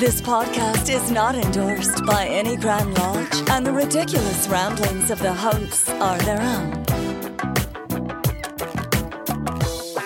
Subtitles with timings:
[0.00, 5.30] This podcast is not endorsed by any Grand Lodge, and the ridiculous ramblings of the
[5.30, 6.72] hosts are their own.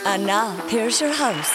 [0.04, 1.54] And now, here's your host.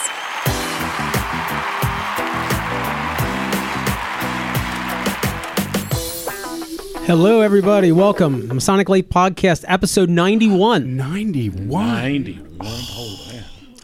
[7.05, 7.91] Hello, everybody.
[7.91, 8.47] Welcome.
[8.47, 10.95] Masonic Light Podcast, episode 91.
[10.95, 11.67] 91.
[11.67, 12.47] 91.
[12.61, 13.43] Oh, man.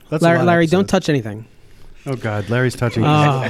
[0.09, 0.91] That's a Larry, of Larry don't episodes.
[0.91, 1.45] touch anything.
[2.07, 2.49] Oh, God.
[2.49, 3.03] Larry's touching.
[3.03, 3.49] Uh,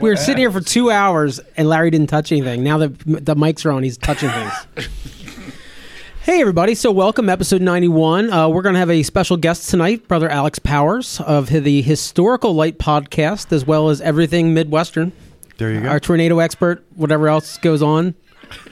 [0.00, 2.64] we were sitting here for two hours, and Larry didn't touch anything.
[2.64, 4.52] Now that the mics are on, he's touching things.
[6.22, 6.74] hey, everybody.
[6.74, 8.32] So, welcome, episode 91.
[8.32, 12.54] Uh, we're going to have a special guest tonight, Brother Alex Powers of the Historical
[12.54, 15.12] Light Podcast, as well as everything Midwestern.
[15.58, 15.88] there you go.
[15.88, 18.16] our tornado expert, whatever else goes on.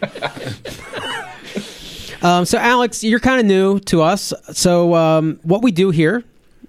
[2.23, 4.33] um, so, Alex, you're kind of new to us.
[4.55, 6.25] So, um, what we do here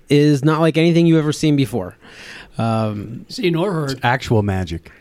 [0.09, 1.95] is not like anything you've ever seen before.
[2.61, 3.99] Um, Seen or heard.
[4.03, 4.91] Actual magic.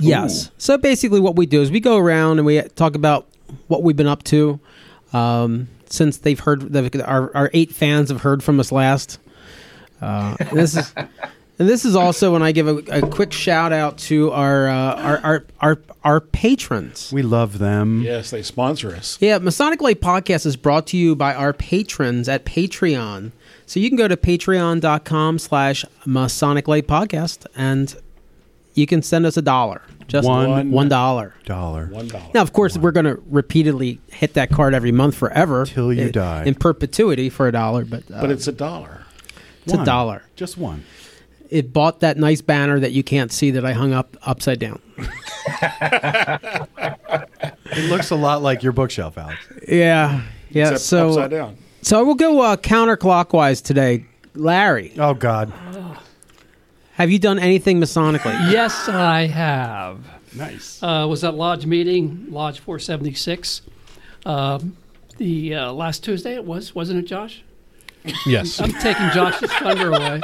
[0.00, 0.50] yes.
[0.58, 3.26] So, basically, what we do is we go around and we talk about
[3.66, 4.60] what we've been up to
[5.12, 9.18] um, since they've heard, the, our, our eight fans have heard from us last.
[10.00, 10.94] Uh, this is.
[11.58, 14.94] And this is also when I give a, a quick shout out to our, uh,
[14.94, 17.12] our, our our our patrons.
[17.12, 18.00] We love them.
[18.00, 19.18] Yes, they sponsor us.
[19.20, 23.32] Yeah, Masonic Light Podcast is brought to you by our patrons at Patreon.
[23.70, 27.94] So you can go to patreon.com slash Masonic Light Podcast and
[28.74, 29.82] you can send us a dollar.
[30.08, 31.36] Just One- one dollar.
[31.44, 31.86] Dollar.
[31.86, 32.30] One dollar.
[32.34, 35.66] Now, of course, we're going to repeatedly hit that card every month forever.
[35.66, 36.42] Till you in, die.
[36.46, 39.04] In perpetuity for a dollar, but, uh, but it's a dollar.
[39.64, 40.24] it's a dollar.
[40.34, 40.82] Just one.
[41.48, 44.82] It bought that nice banner that you can't see that I hung up upside down.
[47.72, 49.38] It looks a lot like your bookshelf, Alex.
[49.68, 50.22] Yeah.
[50.50, 50.62] Yeah.
[50.64, 51.56] Except so, upside down.
[51.82, 54.04] So we'll go uh, counterclockwise today.
[54.34, 55.52] Larry, Oh, God.
[56.94, 58.52] have you done anything Masonically?
[58.52, 59.98] Yes, I have.
[60.36, 60.80] Nice.
[60.82, 63.62] Uh, was at Lodge meeting, Lodge 476.
[64.24, 64.76] Um,
[65.16, 67.42] the uh, last Tuesday it was, wasn't it, Josh?
[68.24, 68.60] yes.
[68.60, 70.20] I'm taking Josh's thunder away.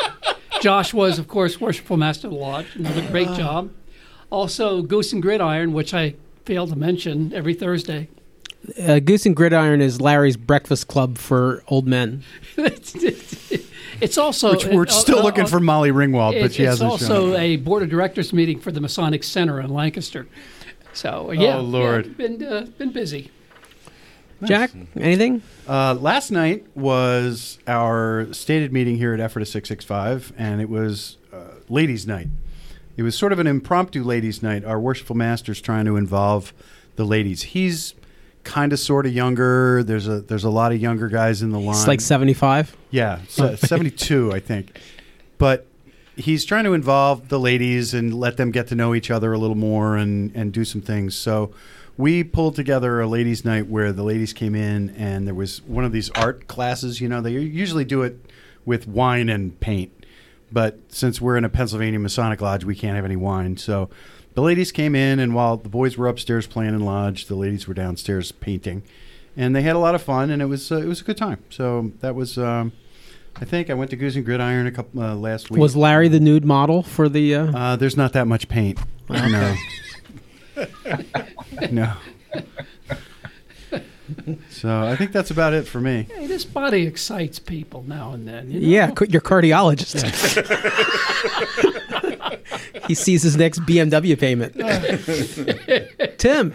[0.61, 2.67] Josh was, of course, Worshipful Master of the Lodge.
[2.77, 3.71] Another great job.
[4.31, 8.09] Also, Goose and Gridiron, which I failed to mention every Thursday.
[8.81, 12.23] Uh, Goose and Gridiron is Larry's breakfast club for old men.
[12.57, 16.63] it's also Which we're uh, still uh, looking uh, for Molly Ringwald, but It- she
[16.63, 17.41] it's hasn't It's also shown.
[17.41, 20.27] a board of directors meeting for the Masonic Center in Lancaster.
[20.93, 22.07] So yeah, Oh, Lord.
[22.07, 23.31] yeah, been uh, been busy.
[24.45, 25.41] Jack, anything?
[25.67, 31.53] Uh, last night was our stated meeting here at Ephrata 665, and it was uh,
[31.71, 32.29] ladies' night.
[32.99, 34.63] It was sort of an impromptu ladies' night.
[34.63, 36.53] Our worshipful master's trying to involve
[36.97, 37.43] the ladies.
[37.45, 37.95] He's
[38.47, 39.83] kind of sort of younger.
[39.83, 41.77] There's a there's a lot of younger guys in the line.
[41.77, 42.75] It's like 75.
[42.91, 44.81] Yeah, se- 72, I think.
[45.37, 45.67] But
[46.17, 49.39] he's trying to involve the ladies and let them get to know each other a
[49.39, 51.15] little more and, and do some things.
[51.15, 51.53] So
[51.99, 55.85] we pulled together a ladies' night where the ladies came in and there was one
[55.85, 57.01] of these art classes.
[57.01, 58.19] You know, they usually do it
[58.65, 59.93] with wine and paint.
[60.53, 63.57] But since we're in a Pennsylvania Masonic Lodge, we can't have any wine.
[63.57, 63.91] So
[64.37, 67.67] the ladies came in, and while the boys were upstairs playing in lodge, the ladies
[67.67, 68.83] were downstairs painting,
[69.35, 71.17] and they had a lot of fun, and it was uh, it was a good
[71.17, 71.43] time.
[71.49, 72.73] So that was, um,
[73.37, 75.59] I think, I went to Goose and Gridiron a couple uh, last week.
[75.59, 77.35] Was Larry the nude model for the.
[77.35, 78.79] Uh, Uh, there's not that much paint.
[79.09, 79.55] No.
[81.71, 81.95] no.
[84.51, 86.07] So I think that's about it for me.
[86.15, 88.51] Hey, this body excites people now and then.
[88.51, 88.67] You know?
[88.67, 90.05] yeah, ca- your cardiologist.
[92.87, 94.55] he sees his next BMW payment.
[96.19, 96.55] Tim,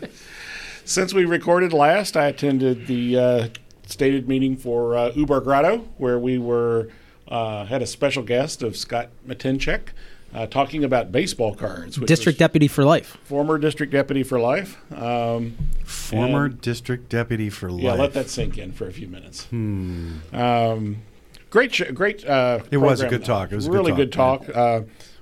[0.86, 3.48] Since we recorded last, I attended the uh,
[3.86, 6.90] stated meeting for uh, Uber Grotto, where we were
[7.28, 9.90] uh, had a special guest of Scott Matinchek
[10.34, 12.00] uh, talking about baseball cards.
[12.00, 13.18] which district deputy for life.
[13.24, 14.78] former district deputy for life.
[14.94, 17.84] Um, Former And- district deputy for life.
[17.84, 19.48] yeah, let that sink in for a few minutes.
[19.52, 21.02] Um,
[21.50, 22.26] great, sh- great.
[22.26, 23.52] Uh, It was a good talk.
[23.52, 24.56] It was a good really talk, good talk.
[24.56, 24.82] Uh,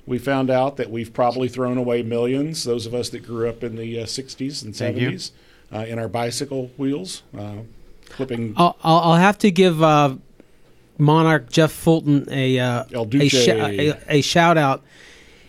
[0.10, 2.64] we found out that we've probably thrown away millions.
[2.64, 5.32] Those of us that grew up in the uh, '60s and Thank '70s
[5.74, 7.58] uh, in our bicycle wheels, uh,
[8.10, 10.16] clipping I'll, I'll, I'll have to give uh,
[10.98, 14.84] Monarch Jeff Fulton a uh, a, sh- a, a shout out.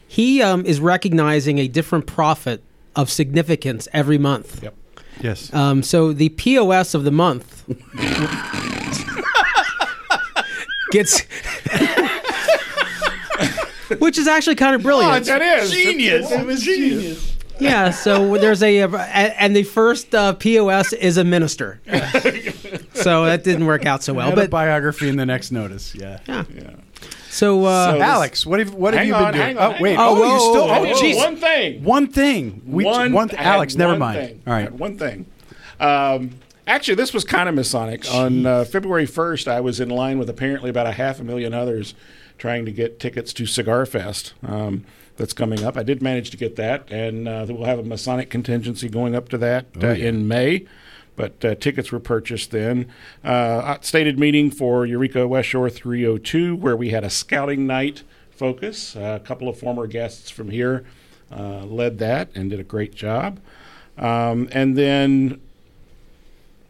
[0.06, 2.62] he um, is recognizing a different prophet
[2.94, 4.62] of significance every month.
[4.62, 4.74] Yep.
[5.22, 5.52] Yes.
[5.52, 7.64] Um, so the POS of the month
[10.92, 11.22] gets,
[13.98, 15.24] which is actually kind of brilliant.
[15.26, 16.30] that is genius.
[16.30, 17.36] It was genius.
[17.58, 17.90] yeah.
[17.90, 21.80] So there's a, and the first uh, POS is a minister.
[22.94, 24.26] so that didn't work out so well.
[24.28, 25.94] Had a But biography in the next notice.
[25.94, 26.20] Yeah.
[26.26, 26.44] yeah.
[26.54, 26.70] Yeah.
[27.30, 29.46] So, uh, So Alex, what have what have Hang you on, been doing?
[29.46, 29.96] hang on, oh hang wait.
[29.96, 30.08] on.
[30.08, 30.62] Oh, Oh, you still.
[30.64, 30.94] Oh, whoa.
[30.94, 31.16] jeez.
[31.16, 31.84] One thing.
[31.84, 32.62] One thing.
[32.66, 33.30] We one, one.
[33.30, 34.18] I had Alex, never one mind.
[34.18, 34.42] thing.
[34.46, 34.62] All I right.
[34.64, 35.26] had one thing.
[35.78, 36.30] Um,
[36.66, 38.12] actually, this was kind of Masonic.
[38.12, 41.54] On uh, February 1st, I was in line with apparently about a half a million
[41.54, 41.94] others
[42.40, 44.84] trying to get tickets to Cigar Fest um,
[45.16, 45.76] that's coming up.
[45.76, 49.28] I did manage to get that, and uh, we'll have a Masonic contingency going up
[49.28, 50.66] to that uh, in May.
[51.16, 52.90] But uh, tickets were purchased then.
[53.22, 58.96] Uh, stated meeting for Eureka West Shore 302, where we had a scouting night focus.
[58.96, 60.86] Uh, a couple of former guests from here
[61.30, 63.38] uh, led that and did a great job.
[63.98, 65.42] Um, and then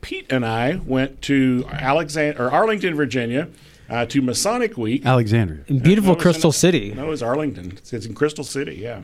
[0.00, 3.48] Pete and I went to Alexand- or Arlington, Virginia,
[3.90, 5.04] uh, to Masonic Week.
[5.04, 5.64] Alexandria.
[5.68, 6.94] in beautiful No, Crystal in- City.
[6.94, 7.72] No, it's Arlington.
[7.72, 9.02] It's, it's in Crystal City, yeah.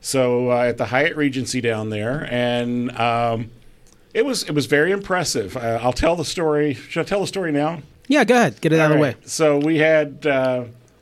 [0.00, 3.50] So uh, at the Hyatt Regency down there, and um,
[4.14, 5.56] it was it was very impressive.
[5.56, 6.74] Uh, I'll tell the story.
[6.74, 7.80] Should I tell the story now?
[8.06, 8.60] Yeah, go ahead.
[8.60, 9.16] Get it out of the All way.
[9.24, 10.26] So we had.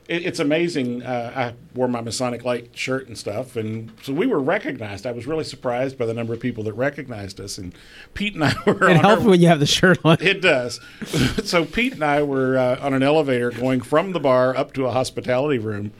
[0.07, 1.03] It, it's amazing.
[1.03, 5.05] Uh, I wore my Masonic Light shirt and stuff, and so we were recognized.
[5.05, 7.57] I was really surprised by the number of people that recognized us.
[7.57, 7.75] And
[8.13, 8.89] Pete and I were.
[8.89, 10.17] It helps our- when you have the shirt on.
[10.21, 10.79] it does.
[11.43, 14.85] so Pete and I were uh, on an elevator going from the bar up to
[14.85, 15.91] a hospitality room,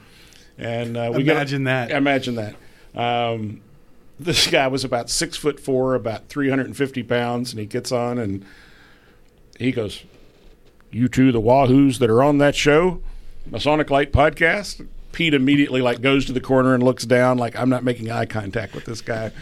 [0.56, 1.90] and uh, we Imagine got, that.
[1.96, 2.54] Imagine that.
[2.94, 3.60] Um,
[4.18, 7.66] this guy was about six foot four, about three hundred and fifty pounds, and he
[7.66, 8.44] gets on and
[9.58, 10.02] he goes,
[10.90, 13.00] "You two, the Wahoos that are on that show,
[13.50, 17.68] Masonic Light podcast." Pete immediately like goes to the corner and looks down, like I'm
[17.68, 19.32] not making eye contact with this guy.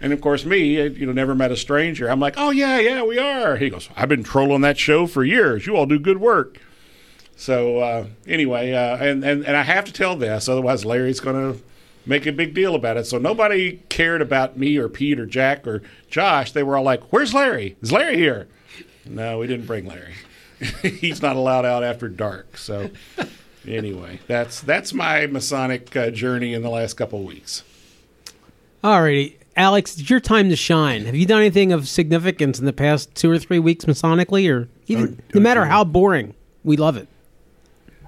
[0.00, 2.08] And of course, me, uh, you know, never met a stranger.
[2.08, 3.56] I'm like, oh yeah, yeah, we are.
[3.56, 5.66] He goes, I've been trolling that show for years.
[5.66, 6.58] You all do good work.
[7.36, 11.54] So uh, anyway, uh, and, and and I have to tell this, otherwise Larry's going
[11.54, 11.62] to
[12.06, 13.06] make a big deal about it.
[13.06, 16.52] So nobody cared about me or Pete or Jack or Josh.
[16.52, 17.76] They were all like, "Where's Larry?
[17.82, 18.48] Is Larry here?"
[19.04, 20.14] No, we didn't bring Larry.
[20.82, 22.56] He's not allowed out after dark.
[22.56, 22.90] So
[23.66, 27.62] anyway, that's that's my Masonic uh, journey in the last couple of weeks.
[28.82, 31.04] Alrighty, Alex, it's your time to shine.
[31.04, 34.68] Have you done anything of significance in the past two or three weeks Masonically, or
[34.86, 37.08] even Oh, no matter how boring, we love it.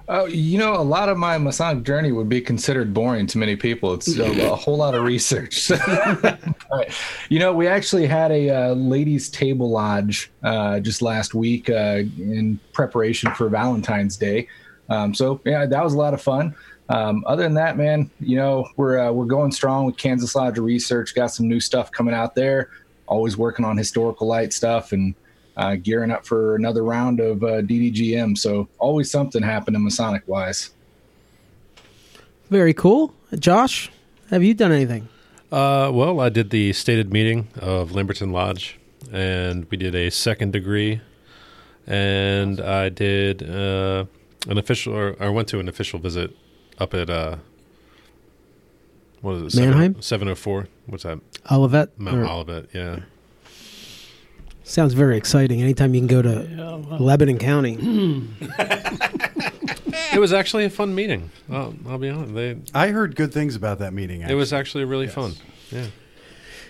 [0.07, 3.55] Oh, you know, a lot of my Masonic journey would be considered boring to many
[3.55, 3.95] people.
[3.95, 5.71] It's a, a whole lot of research.
[6.21, 6.89] But,
[7.29, 12.01] you know, we actually had a uh, ladies' table lodge uh, just last week uh,
[12.17, 14.47] in preparation for Valentine's Day.
[14.89, 16.55] Um, so yeah, that was a lot of fun.
[16.89, 20.57] Um, other than that, man, you know, we're uh, we're going strong with Kansas Lodge
[20.57, 21.15] Research.
[21.15, 22.69] Got some new stuff coming out there.
[23.07, 25.15] Always working on historical light stuff and
[25.57, 28.37] uh, gearing up for another round of uh, DDGM.
[28.37, 30.71] So always something happening Masonic wise.
[32.49, 33.13] Very cool.
[33.39, 33.91] Josh,
[34.29, 35.07] have you done anything?
[35.51, 38.77] Uh, well, I did the stated meeting of Lamberton Lodge,
[39.11, 41.01] and we did a second degree,
[41.87, 44.05] and I did uh,
[44.47, 46.35] an official, or I went to an official visit
[46.77, 47.37] up at uh,
[49.21, 49.61] what is it?
[49.65, 50.01] Manheim?
[50.01, 50.67] Seven oh four.
[50.85, 51.19] What's that?
[51.51, 51.97] Olivet?
[51.99, 52.67] Mount Or- Olivet.
[52.73, 52.99] Yeah.
[54.63, 55.61] Sounds very exciting.
[55.61, 57.77] Anytime you can go to Yeah, well, Lebanon County.
[60.11, 61.29] it was actually a fun meeting.
[61.51, 62.33] I'll, I'll be honest.
[62.33, 64.21] They, I heard good things about that meeting.
[64.21, 64.81] it was actually.
[64.81, 65.13] actually really Yes.
[65.15, 65.33] fun.
[65.71, 65.85] Yeah.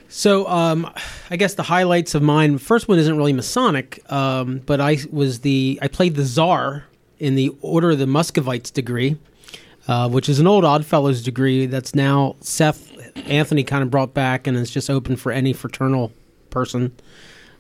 [0.08, 0.92] So, um,
[1.30, 2.58] I guess the highlights of mine.
[2.58, 6.86] First one isn't really Masonic, um, but I was the I played the Czar
[7.20, 9.18] in the Order of the Muscovites degree,
[9.88, 12.92] uh, which is an old Oddfellows degree that's now Seth
[13.28, 16.12] Anthony kind of brought back and is just open for any fraternal
[16.50, 16.94] person.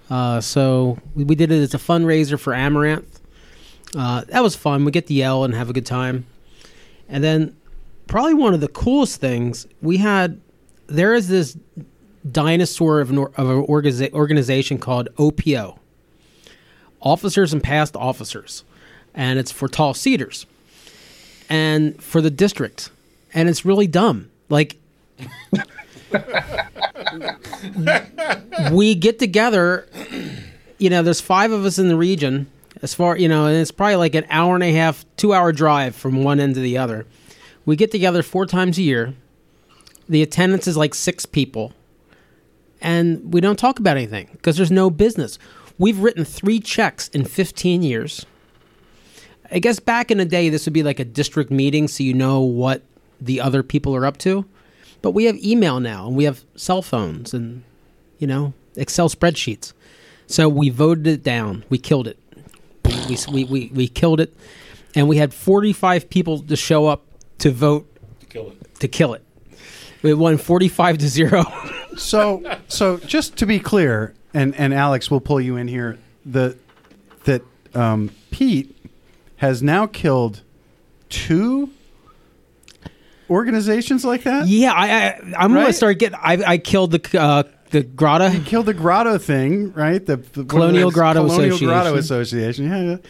[0.09, 3.21] Uh, so we, we did it as a fundraiser for Amaranth.
[3.95, 4.85] Uh, that was fun.
[4.85, 6.25] We get to yell and have a good time.
[7.07, 7.55] And then,
[8.07, 10.41] probably one of the coolest things we had.
[10.87, 11.57] There is this
[12.31, 15.79] dinosaur of an, of an organiza- organization called OPO,
[17.01, 18.63] Officers and Past Officers,
[19.15, 20.45] and it's for tall cedars,
[21.49, 22.91] and for the district,
[23.33, 24.29] and it's really dumb.
[24.49, 24.77] Like,
[28.71, 29.87] we get together.
[30.77, 32.51] You know, there's five of us in the region.
[32.81, 35.51] As far you know, and it's probably like an hour and a half, two hour
[35.51, 37.07] drive from one end to the other.
[37.65, 39.13] We get together four times a year.
[40.07, 41.73] The attendance is like six people
[42.85, 45.39] and we don't talk about anything because there's no business.
[45.79, 48.27] We've written three checks in 15 years.
[49.51, 52.13] I guess back in the day, this would be like a district meeting, so you
[52.13, 52.81] know what
[53.21, 54.45] the other people are up to.
[55.01, 57.63] But we have email now, and we have cell phones, and
[58.17, 59.73] you know Excel spreadsheets.
[60.27, 61.63] So we voted it down.
[61.69, 62.17] We killed it.
[62.85, 64.33] We we we, we killed it,
[64.95, 67.03] and we had 45 people to show up
[67.39, 67.87] to vote
[68.29, 68.79] Kill it.
[68.79, 69.23] to kill it.
[70.01, 71.43] We won 45 to zero.
[71.97, 75.97] So, so just to be clear, and and Alex, will pull you in here.
[76.25, 76.57] The
[77.23, 77.41] that
[77.73, 78.74] um, Pete
[79.37, 80.41] has now killed
[81.09, 81.69] two
[83.29, 84.47] organizations like that.
[84.47, 86.19] yeah, I, I I'm gonna start getting.
[86.21, 88.29] I I killed the uh, the grotto.
[88.29, 90.03] He killed the Grotto thing, right?
[90.05, 92.65] The, the Colonial Grotto Colonial Grotto Association.
[92.65, 92.69] Association.
[92.69, 93.09] Yeah, yeah.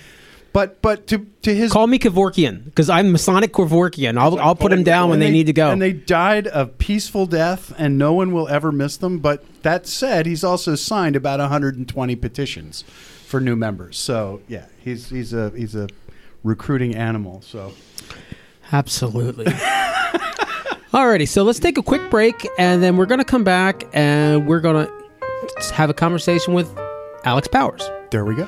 [0.53, 4.17] But but to to his Call me Kevorkian because I'm Masonic Kevorkian.
[4.17, 5.69] I'll I'll put them down when and they, need to go.
[5.69, 9.19] And they died a peaceful death, and no one will ever miss them.
[9.19, 12.85] But that said, he's also signed about 120 petitions
[13.27, 13.97] for new members.
[13.97, 15.89] So yeah, he's he's a he's a
[16.45, 17.41] recruiting animal.
[17.41, 17.73] So
[18.71, 19.45] Absolutely.
[20.93, 24.61] Alrighty, so let's take a quick break, and then we're gonna come back, and we're
[24.61, 24.89] gonna
[25.73, 26.73] have a conversation with
[27.25, 27.89] Alex Powers.
[28.11, 28.45] there we go.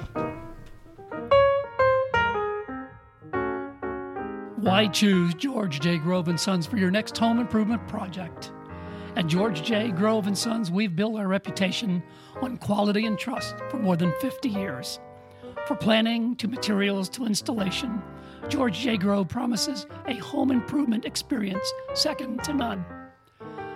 [4.56, 5.98] Why choose George J.
[5.98, 8.52] Grove and Sons for your next home improvement project?
[9.16, 9.92] At George J.
[9.92, 12.04] Grove and Sons, we've built our reputation
[12.42, 15.00] on quality and trust for more than 50 years.
[15.68, 18.02] For planning to materials to installation,
[18.48, 18.96] George J.
[18.96, 22.86] Grove promises a home improvement experience second to none.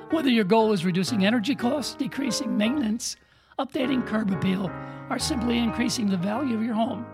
[0.10, 3.17] Whether your goal is reducing energy costs, decreasing maintenance,
[3.60, 4.71] updating curb appeal,
[5.10, 7.05] or simply increasing the value of your home,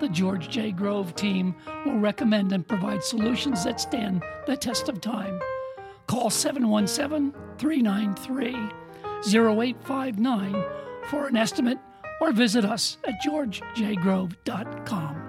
[0.00, 0.72] the George J.
[0.72, 1.54] Grove team
[1.84, 5.40] will recommend and provide solutions that stand the test of time.
[6.08, 8.56] Call 717 393
[9.24, 10.64] 0859
[11.10, 11.78] for an estimate
[12.20, 15.25] or visit us at georgejgrove.com.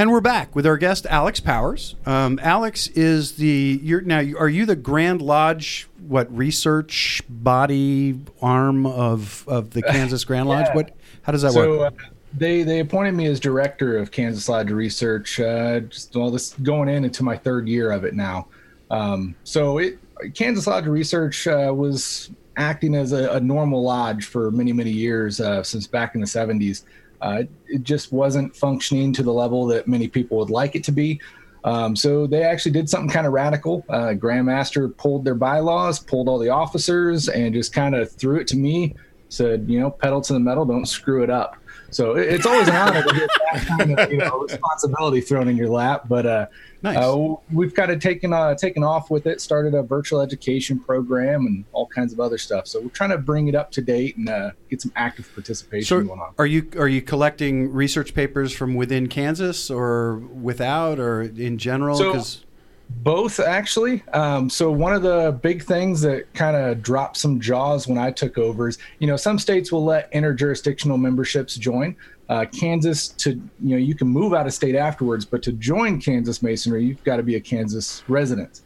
[0.00, 1.94] And we're back with our guest Alex Powers.
[2.06, 4.20] Um, Alex is the you're now.
[4.38, 5.90] Are you the Grand Lodge?
[6.08, 10.68] What research body arm of of the Kansas Grand Lodge?
[10.68, 10.74] Yeah.
[10.74, 10.96] What?
[11.20, 12.02] How does that so work?
[12.02, 15.38] uh, they they appointed me as director of Kansas Lodge Research.
[15.38, 18.48] Uh, just all this going in into my third year of it now.
[18.90, 19.98] Um, so it
[20.32, 25.42] Kansas Lodge Research uh, was acting as a, a normal lodge for many many years
[25.42, 26.84] uh, since back in the 70s.
[27.20, 30.92] Uh, it just wasn't functioning to the level that many people would like it to
[30.92, 31.20] be.
[31.64, 33.84] Um, so they actually did something kind of radical.
[33.88, 38.46] Uh, Grandmaster pulled their bylaws, pulled all the officers, and just kind of threw it
[38.48, 38.94] to me.
[39.28, 41.56] Said, you know, pedal to the metal, don't screw it up.
[41.90, 45.48] So it- it's always an honor to get that kind of you know, responsibility thrown
[45.48, 46.04] in your lap.
[46.08, 46.46] But uh,
[46.82, 46.96] Nice.
[46.96, 49.40] uh, we've kind of taken uh, taken off with it.
[49.40, 52.66] Started a virtual education program and all kinds of other stuff.
[52.66, 55.86] So we're trying to bring it up to date and uh, get some active participation
[55.86, 56.34] So going on.
[56.38, 61.96] are you are you collecting research papers from within Kansas or without or in general?
[61.96, 62.40] So-
[62.88, 64.02] Both actually.
[64.12, 68.10] Um, so one of the big things that kind of dropped some jaws when I
[68.10, 71.94] took over is, you know, some states will let interjurisdictional memberships join.
[72.30, 76.00] Uh, Kansas to, you know, you can move out of state afterwards, but to join
[76.00, 78.60] Kansas Masonry, you've got to be a Kansas resident.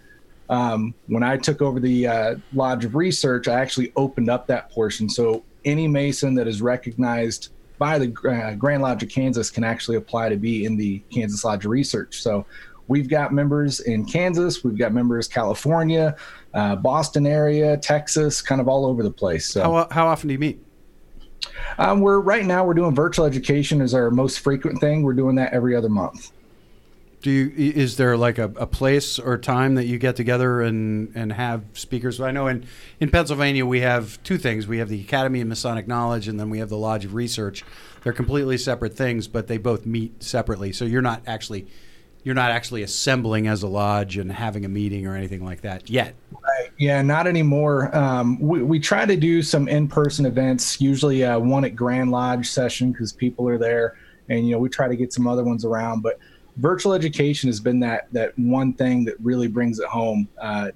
[0.51, 4.71] Um, when I took over the uh, Lodge of Research, I actually opened up that
[4.71, 5.09] portion.
[5.09, 9.97] So any Mason that is recognized by the uh, Grand Lodge of Kansas can actually
[9.97, 12.21] apply to be in the Kansas Lodge of Research.
[12.21, 12.45] So
[12.89, 16.17] we've got members in Kansas, we've got members California,
[16.53, 19.49] uh, Boston area, Texas, kind of all over the place.
[19.49, 20.61] So how how often do you meet?
[21.79, 25.03] Um, we're right now we're doing virtual education as our most frequent thing.
[25.03, 26.33] We're doing that every other month.
[27.23, 31.11] Do you is there like a, a place or time that you get together and,
[31.15, 32.21] and have speakers?
[32.21, 32.67] I know in,
[33.01, 34.67] in Pennsylvania we have two things.
[34.67, 37.65] We have the Academy of Masonic Knowledge and then we have the Lodge of Research.
[38.03, 40.71] They're completely separate things, but they both meet separately.
[40.73, 41.67] So you're not actually
[42.25, 45.89] you're not actually assembling as a lodge and having a meeting or anything like that
[45.91, 46.15] yet.
[46.33, 46.71] Right.
[46.79, 47.95] Yeah, not anymore.
[47.95, 52.49] Um, we, we try to do some in-person events, usually uh, one at Grand Lodge
[52.49, 53.97] session because people are there,
[54.29, 56.01] and you know we try to get some other ones around.
[56.01, 56.19] But
[56.57, 60.27] virtual education has been that that one thing that really brings it home.
[60.41, 60.71] Uh,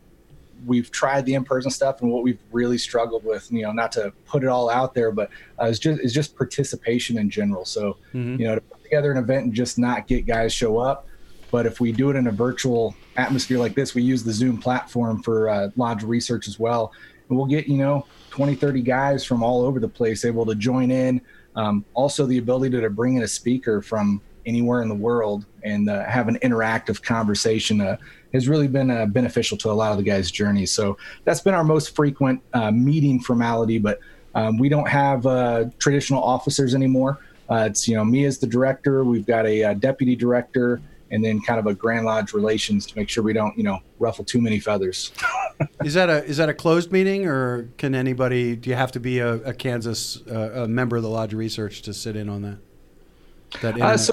[0.67, 4.12] we've tried the in-person stuff, and what we've really struggled with, you know, not to
[4.26, 7.64] put it all out there, but uh, is just is just participation in general.
[7.64, 7.97] So
[8.38, 11.07] you know, to put together an event and just not get guys show up.
[11.50, 14.59] But if we do it in a virtual atmosphere like this, we use the Zoom
[14.59, 16.93] platform for uh, lodge research as well.
[17.28, 20.55] And we'll get, you know, 20, 30 guys from all over the place able to
[20.55, 21.21] join in,
[21.57, 25.90] Um, also, the ability to bring in a speaker from anywhere in the world and
[25.90, 27.97] uh, have an interactive conversation uh,
[28.33, 30.73] has really been uh, beneficial to a lot of the guys' journeys.
[30.73, 33.78] So that's been our most frequent uh, meeting formality.
[33.78, 34.00] But
[34.35, 37.19] um, we don't have uh, traditional officers anymore.
[37.50, 39.05] Uh, it's you know me as the director.
[39.05, 43.09] We've got a, deputy director, and then kind of a Grand Lodge relations to make
[43.09, 45.12] sure we don't you know ruffle too many feathers.
[45.85, 48.55] Is that a is that a closed meeting, or can anybody?
[48.55, 51.83] Do you have to be a, a Kansas uh, a member of the Lodge Research
[51.83, 52.59] to sit in on that?
[53.62, 54.12] That Uh, so,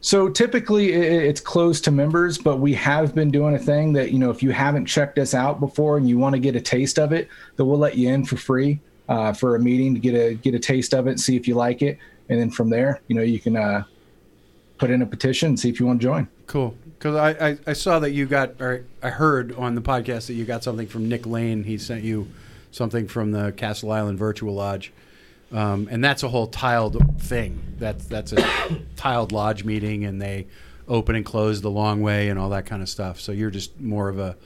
[0.00, 4.18] so typically it's closed to members, but we have been doing a thing that you
[4.18, 6.98] know if you haven't checked us out before and you want to get a taste
[6.98, 10.14] of it, that we'll let you in for free uh, for a meeting to get
[10.14, 11.98] a get a taste of it, see if you like it,
[12.28, 13.84] and then from there, you know, you can uh,
[14.78, 16.28] put in a petition and see if you want to join.
[16.46, 16.74] Cool.
[16.98, 20.34] Because I, I, I saw that you got, or I heard on the podcast that
[20.34, 21.62] you got something from Nick Lane.
[21.64, 22.28] He sent you
[22.72, 24.92] something from the Castle Island Virtual Lodge.
[25.52, 27.58] Um, and that's a whole tiled thing.
[27.78, 28.44] That's that's a
[28.96, 30.46] tiled lodge meeting, and they
[30.86, 33.18] open and close the long way and all that kind of stuff.
[33.20, 34.36] So you're just more of a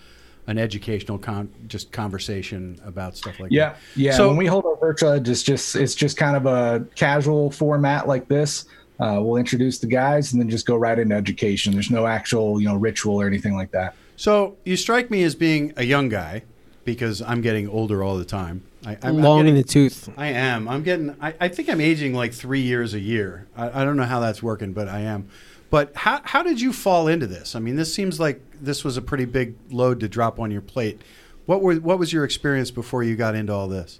[0.46, 3.78] an educational con- just conversation about stuff like Yeah, that.
[3.96, 4.10] yeah.
[4.10, 4.16] Yeah.
[4.16, 8.06] So when we hold our virtual, it's just it's just kind of a casual format
[8.06, 8.66] like this.
[9.02, 11.72] Uh, we'll introduce the guys and then just go right into education.
[11.72, 13.94] There's no actual you know ritual or anything like that.
[14.16, 16.42] So you strike me as being a young guy
[16.84, 18.62] because I'm getting older all the time.
[18.86, 20.08] I, I'm, I'm Long getting- in the tooth.
[20.16, 20.68] I am.
[20.68, 21.16] I'm getting.
[21.20, 23.46] I, I think I'm aging like three years a year.
[23.56, 25.28] I, I don't know how that's working, but I am.
[25.70, 27.56] But how how did you fall into this?
[27.56, 30.60] I mean, this seems like this was a pretty big load to drop on your
[30.62, 31.00] plate.
[31.46, 33.98] What were what was your experience before you got into all this?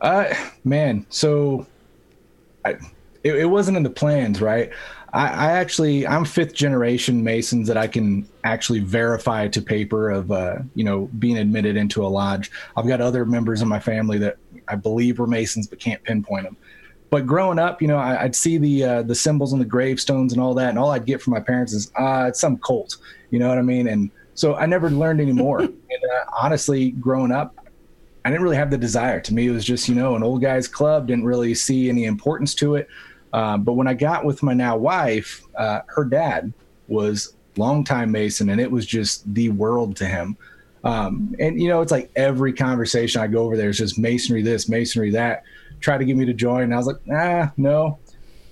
[0.00, 0.32] Uh,
[0.64, 1.66] man, so
[2.64, 2.76] I,
[3.22, 4.70] it, it wasn't in the plans, right?
[5.12, 10.30] I, I actually, I'm fifth generation Masons that I can actually verify to paper of,
[10.30, 12.50] uh, you know, being admitted into a lodge.
[12.76, 14.36] I've got other members of my family that
[14.68, 16.56] I believe were Masons, but can't pinpoint them.
[17.10, 20.32] But growing up, you know, I, I'd see the uh, the symbols on the gravestones
[20.32, 22.98] and all that, and all I'd get from my parents is, uh, it's some cult.
[23.30, 23.88] You know what I mean?
[23.88, 25.60] And so I never learned anymore.
[25.62, 27.59] and uh, honestly, growing up,
[28.24, 29.20] I didn't really have the desire.
[29.20, 31.06] To me, it was just you know an old guys club.
[31.06, 32.88] Didn't really see any importance to it.
[33.32, 36.52] Uh, but when I got with my now wife, uh, her dad
[36.88, 40.36] was longtime Mason, and it was just the world to him.
[40.82, 44.42] Um, and you know, it's like every conversation I go over there is just masonry
[44.42, 45.44] this, masonry that.
[45.80, 47.98] Try to get me to join, and I was like, ah, no.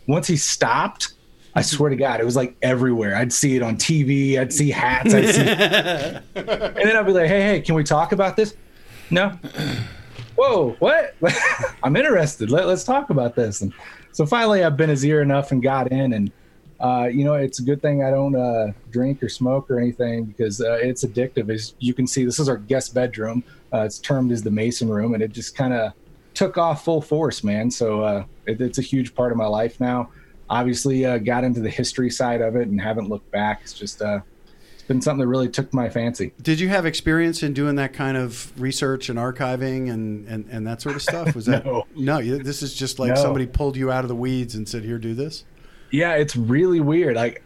[0.07, 1.15] Once he stopped,
[1.55, 3.17] I swear to God, it was like everywhere.
[3.17, 4.39] I'd see it on TV.
[4.39, 5.13] I'd see hats.
[5.13, 5.41] I'd see,
[6.35, 8.55] and then I'd be like, hey, hey, can we talk about this?
[9.11, 9.39] No.
[10.37, 11.15] Whoa, what?
[11.83, 12.51] I'm interested.
[12.51, 13.63] Let, let's talk about this.
[13.63, 13.73] And
[14.13, 16.13] so finally, I've been his ear enough and got in.
[16.13, 16.31] And,
[16.79, 20.27] uh, you know, it's a good thing I don't uh, drink or smoke or anything
[20.27, 21.53] because uh, it's addictive.
[21.53, 23.43] As you can see, this is our guest bedroom.
[23.73, 25.93] Uh, it's termed as the Mason room, and it just kind of
[26.35, 27.71] took off full force, man.
[27.71, 30.11] So uh, it, it's a huge part of my life now.
[30.51, 33.61] Obviously, uh, got into the history side of it and haven't looked back.
[33.63, 34.01] It's just
[34.89, 36.33] been something that really took my fancy.
[36.43, 40.67] Did you have experience in doing that kind of research and archiving and, and, and
[40.67, 41.35] that sort of stuff?
[41.37, 41.87] Was that No.
[41.95, 42.19] no?
[42.19, 43.15] you- This is just like No.
[43.23, 45.45] somebody pulled you out of the weeds and said, "Here, do this."
[45.93, 47.15] Yeah, it's really weird.
[47.17, 47.43] Like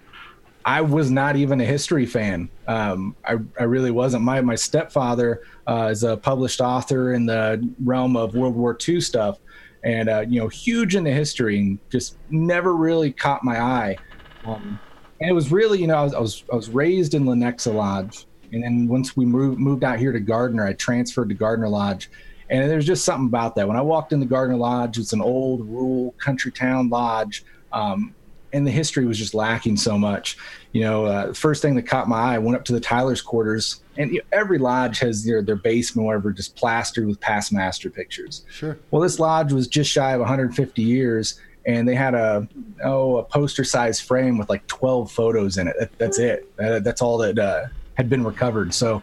[0.65, 2.49] I was not even a history fan.
[2.69, 4.23] Um, I, I really wasn't.
[4.23, 9.01] My my stepfather uh, is a published author in the realm of World War II
[9.01, 9.39] stuff,
[9.83, 13.97] and uh, you know, huge into history, and just never really caught my eye.
[14.45, 14.79] Um,
[15.23, 17.73] and it was really, you know, I was I was, I was raised in Lenexa
[17.73, 21.69] Lodge, and then once we moved moved out here to Gardner, I transferred to Gardner
[21.69, 22.11] Lodge.
[22.51, 23.67] And there's just something about that.
[23.67, 27.45] When I walked in the Gardner Lodge, it's an old rural country town lodge.
[27.73, 28.15] Um,
[28.53, 30.37] and the history was just lacking so much.
[30.73, 33.23] You know, uh, first thing that caught my eye, I went up to the Tyler's
[33.23, 37.53] quarters, and you know, every lodge has their their basement, whatever, just plastered with past
[37.53, 38.45] master pictures.
[38.51, 38.79] Sure.
[38.91, 42.49] Well, this lodge was just shy of 150 years, and they had a
[42.85, 45.77] oh a poster size frame with like 12 photos in it.
[45.79, 46.55] That, that's it.
[46.57, 48.75] That, that's all that uh, had been recovered.
[48.75, 49.03] So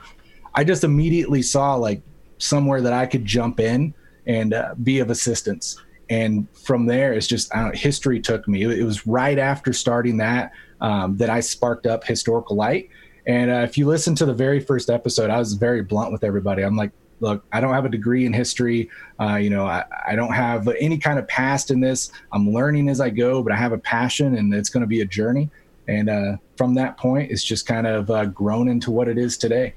[0.56, 2.02] I just immediately saw like
[2.38, 3.94] somewhere that I could jump in
[4.26, 5.82] and uh, be of assistance.
[6.10, 8.64] And from there, it's just history took me.
[8.64, 12.90] It, it was right after starting that um, that I sparked up historical light.
[13.28, 16.24] And uh, if you listen to the very first episode, I was very blunt with
[16.24, 16.64] everybody.
[16.64, 18.90] I'm like, look, I don't have a degree in history.
[19.20, 22.12] Uh, you know, I, I don't have any kind of past in this.
[22.32, 25.02] I'm learning as I go, but I have a passion, and it's going to be
[25.02, 25.50] a journey.
[25.88, 29.38] And uh, from that point, it's just kind of uh, grown into what it is
[29.38, 29.74] today.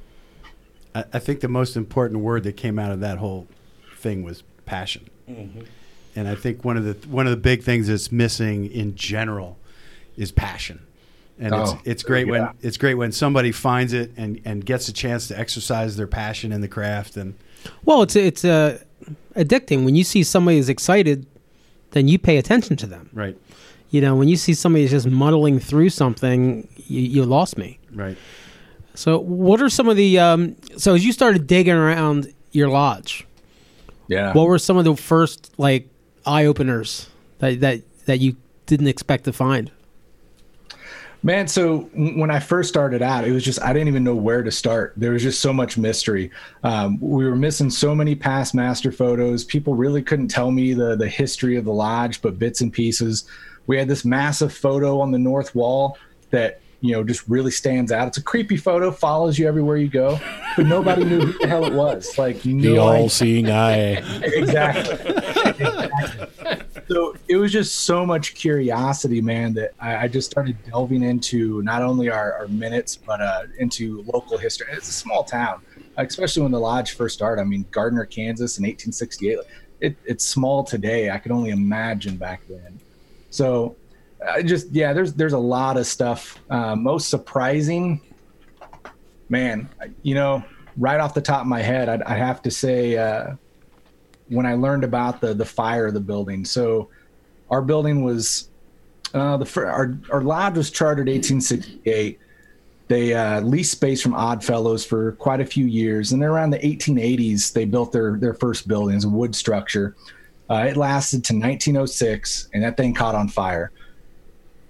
[0.94, 3.48] I, I think the most important word that came out of that whole
[3.96, 5.08] thing was passion.
[6.14, 9.58] And I think one of the one of the big things that's missing in general
[10.16, 10.82] is passion.
[11.38, 12.32] And Oh, it's it's great yeah.
[12.32, 16.06] when it's great when somebody finds it and, and gets a chance to exercise their
[16.06, 17.34] passion in the craft and
[17.84, 18.78] Well, it's it's uh,
[19.34, 21.26] addicting when you see somebody is excited
[21.92, 23.10] then you pay attention to them.
[23.12, 23.36] Right.
[23.90, 27.78] You know, when you see somebody just muddling through something, you, you lost me.
[27.92, 28.16] Right.
[28.94, 30.18] So, what are some of the?
[30.18, 33.26] Um, so, as you started digging around your lodge,
[34.08, 34.32] Yeah.
[34.32, 35.88] what were some of the first like
[36.24, 37.08] eye openers
[37.40, 39.70] that that that you didn't expect to find?
[41.24, 44.42] Man, so when I first started out, it was just I didn't even know where
[44.42, 44.92] to start.
[44.96, 46.32] There was just so much mystery.
[46.64, 49.44] Um, we were missing so many past master photos.
[49.44, 53.24] People really couldn't tell me the the history of the lodge, but bits and pieces.
[53.68, 55.96] We had this massive photo on the north wall
[56.30, 58.08] that you know just really stands out.
[58.08, 60.18] It's a creepy photo, follows you everywhere you go,
[60.56, 62.18] but nobody knew who the hell it was.
[62.18, 63.02] Like The no idea.
[63.02, 64.02] all-seeing eye.
[64.24, 64.98] exactly.
[66.88, 71.62] so it was just so much curiosity, man, that I, I just started delving into
[71.62, 74.68] not only our, our minutes, but uh, into local history.
[74.72, 75.62] It's a small town,
[75.96, 77.42] especially when the lodge first started.
[77.42, 79.38] I mean, Gardner, Kansas in 1868.
[79.80, 81.10] It, it's small today.
[81.10, 82.78] I can only imagine back then.
[83.30, 83.76] So
[84.26, 86.38] I just, yeah, there's, there's a lot of stuff.
[86.50, 88.00] Uh, most surprising,
[89.28, 89.68] man,
[90.02, 90.44] you know,
[90.76, 93.34] right off the top of my head, I'd, I'd have to say, uh,
[94.32, 96.44] when I learned about the the fire of the building.
[96.44, 96.88] So
[97.50, 98.48] our building was
[99.14, 102.18] uh, the our our lodge was chartered 1868.
[102.88, 106.58] They uh, leased space from Oddfellows for quite a few years, and then around the
[106.58, 109.96] 1880s they built their their first building, a wood structure.
[110.50, 113.70] Uh, it lasted to 1906, and that thing caught on fire.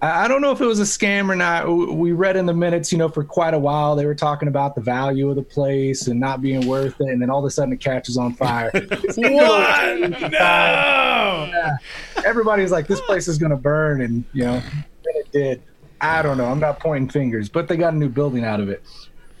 [0.03, 1.65] I don't know if it was a scam or not.
[1.67, 4.75] We read in the minutes, you know, for quite a while they were talking about
[4.75, 7.49] the value of the place and not being worth it, and then all of a
[7.49, 8.69] sudden it catches on fire.
[9.15, 10.31] what?
[10.31, 11.77] No!
[12.25, 14.83] Everybody's like, this place is going to burn, and you know, and
[15.15, 15.61] it did.
[16.01, 16.47] I don't know.
[16.47, 18.83] I'm not pointing fingers, but they got a new building out of it.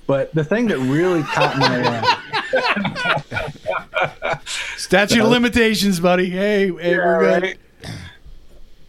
[0.07, 2.17] But the thing that really caught my
[4.23, 4.37] uh,
[4.77, 6.29] Statute of limitations, buddy.
[6.29, 7.43] Hey, hey Yeah, we're good.
[7.43, 7.57] right.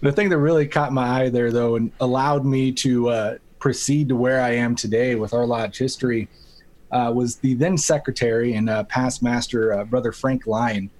[0.05, 4.11] The thing that really caught my eye there, though, and allowed me to uh, proceed
[4.11, 6.29] to where I am today with our lodge history,
[6.93, 10.91] uh, was the then secretary and uh, past master, uh, brother Frank Lyon.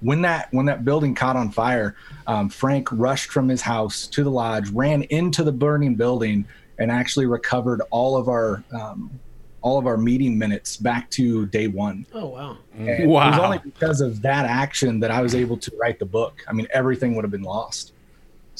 [0.00, 1.94] When that when that building caught on fire,
[2.26, 6.44] um, Frank rushed from his house to the lodge, ran into the burning building,
[6.80, 9.20] and actually recovered all of our um,
[9.62, 12.04] all of our meeting minutes back to day one.
[12.12, 12.58] Oh wow!
[12.76, 16.06] And It was only because of that action that I was able to write the
[16.06, 16.42] book.
[16.48, 17.92] I mean, everything would have been lost.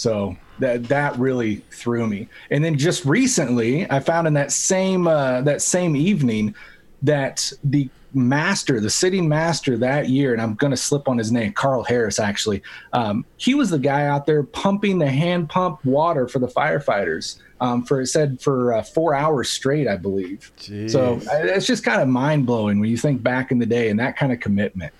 [0.00, 2.26] So that that really threw me.
[2.50, 6.54] And then just recently, I found in that same uh, that same evening
[7.02, 11.30] that the master, the sitting master that year, and I'm going to slip on his
[11.30, 12.18] name, Carl Harris.
[12.18, 12.62] Actually,
[12.94, 17.38] um, he was the guy out there pumping the hand pump water for the firefighters.
[17.60, 20.50] Um, for it said for uh, four hours straight, I believe.
[20.88, 23.90] So uh, it's just kind of mind blowing when you think back in the day
[23.90, 24.94] and that kind of commitment.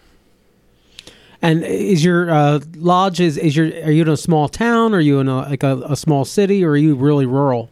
[1.42, 4.94] And is your uh, lodge is is your are you in a small town?
[4.94, 7.70] Are you in a like a, a small city, or are you really rural?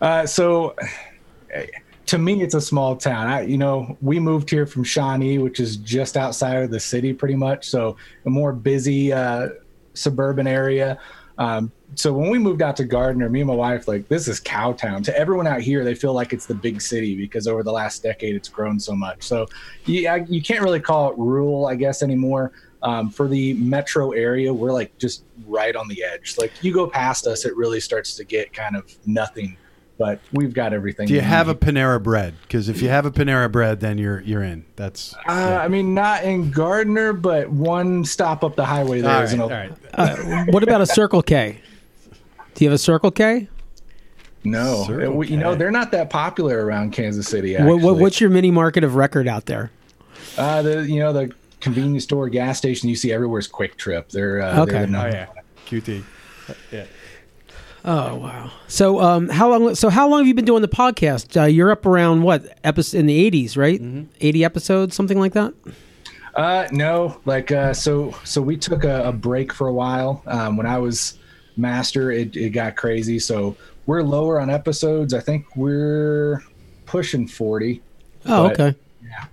[0.00, 0.74] Uh, so
[2.06, 3.28] to me, it's a small town.
[3.28, 7.12] I, you know, we moved here from Shawnee, which is just outside of the city,
[7.12, 7.68] pretty much.
[7.68, 9.50] So a more busy uh,
[9.94, 10.98] suburban area.
[11.38, 14.40] Um, so when we moved out to Gardner, me and my wife, like, this is
[14.40, 15.04] Cowtown.
[15.04, 18.02] To everyone out here, they feel like it's the big city because over the last
[18.02, 19.22] decade, it's grown so much.
[19.22, 19.46] So
[19.86, 22.52] yeah, you can't really call it rural, I guess, anymore.
[22.82, 26.36] Um, for the metro area, we're like just right on the edge.
[26.38, 29.56] Like you go past us, it really starts to get kind of nothing.
[29.98, 31.08] But we've got everything.
[31.08, 31.54] Do you we have a.
[31.54, 32.34] Panera Bread?
[32.40, 34.64] Because if you have a Panera Bread, then you're you're in.
[34.76, 39.22] That's Uh, I mean, not in Gardner, but one stop up the highway there all
[39.24, 39.70] is right.
[39.70, 40.30] an All open.
[40.30, 40.48] right.
[40.54, 41.60] What about a Circle K?
[42.54, 43.48] Do you have a Circle K?
[44.42, 47.56] No, Circle we- you know they're not that popular around Kansas City.
[47.56, 49.70] What, what, what's your mini market of record out there?
[50.38, 51.30] uh, the you know the
[51.60, 54.10] convenience store, gas station you see everywhere is QuikTrip.
[54.10, 54.72] They're uh, Okay.
[54.72, 55.26] They're the Oh number yeah,
[55.66, 56.04] QT.
[56.72, 56.84] Yeah.
[57.82, 58.50] Oh wow!
[58.68, 59.74] So um, how long?
[59.74, 61.40] So how long have you been doing the podcast?
[61.40, 63.80] Uh, you're up around what episode in the '80s, right?
[64.20, 65.54] 80 episodes, something like that.
[66.34, 68.14] Uh, no, like uh, so.
[68.24, 70.22] So we took a, a break for a while.
[70.26, 71.18] Um, when I was
[71.56, 73.18] master, it, it got crazy.
[73.18, 75.14] So we're lower on episodes.
[75.14, 76.42] I think we're
[76.84, 77.80] pushing forty.
[78.26, 78.78] Oh, But- okay.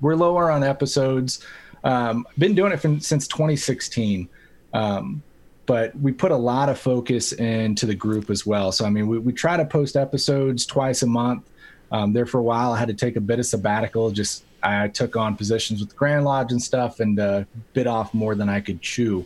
[0.02, 1.46] We're lower on episodes.
[1.84, 4.28] Um, been doing it from, since 2016.
[4.74, 5.24] Um,
[5.68, 8.72] but we put a lot of focus into the group as well.
[8.72, 11.44] So I mean, we, we try to post episodes twice a month.
[11.92, 14.12] Um, there for a while, I had to take a bit of sabbatical.
[14.12, 18.14] Just I took on positions with the Grand Lodge and stuff, and uh, bit off
[18.14, 19.26] more than I could chew.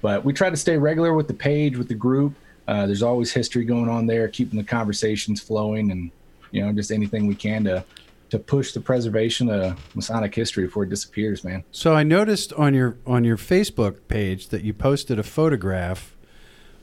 [0.00, 2.34] But we try to stay regular with the page, with the group.
[2.66, 6.10] Uh, there's always history going on there, keeping the conversations flowing, and
[6.52, 7.84] you know, just anything we can to
[8.30, 11.64] to push the preservation of Masonic history before it disappears, man.
[11.72, 16.14] So I noticed on your on your Facebook page that you posted a photograph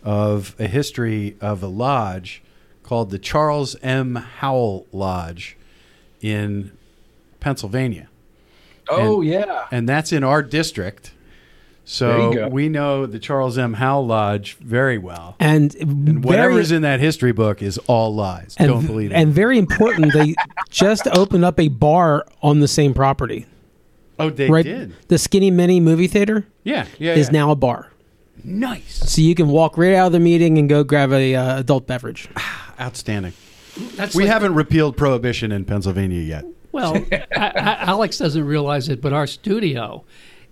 [0.04, 2.42] of a history of a lodge
[2.84, 4.16] called the Charles M.
[4.16, 5.58] Howell Lodge
[6.22, 6.72] in
[7.40, 8.10] Pennsylvania.
[8.90, 11.12] Oh And- yeah, and that's in our district.
[12.00, 13.74] There you So we know the Charles M.
[13.76, 15.36] Howell Lodge very well.
[15.40, 18.56] And, And whatever's in that history book is all lies.
[18.60, 19.16] and, Don't believe it.
[19.16, 20.36] And very important, they
[20.70, 23.46] just opened up a bar on the same property.
[24.20, 24.96] oh, they right, did.
[25.08, 27.14] the Skinny Mini movie theater Yeah, yeah.
[27.16, 27.32] is yeah.
[27.32, 27.92] now a bar,
[28.44, 31.60] nice, so you can walk right out of the meeting and go grab a uh,
[31.60, 32.28] adult beverage.
[32.82, 33.34] outstanding.
[33.96, 36.46] That's We like- haven't repealed prohibition in Pennsylvania yet.
[36.72, 40.04] Well, I, I, Alex doesn't realize it, but our studio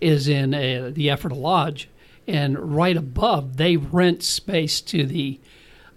[0.01, 1.89] is in uh the Ephrata Lodge,
[2.27, 5.39] and right above they rent space to the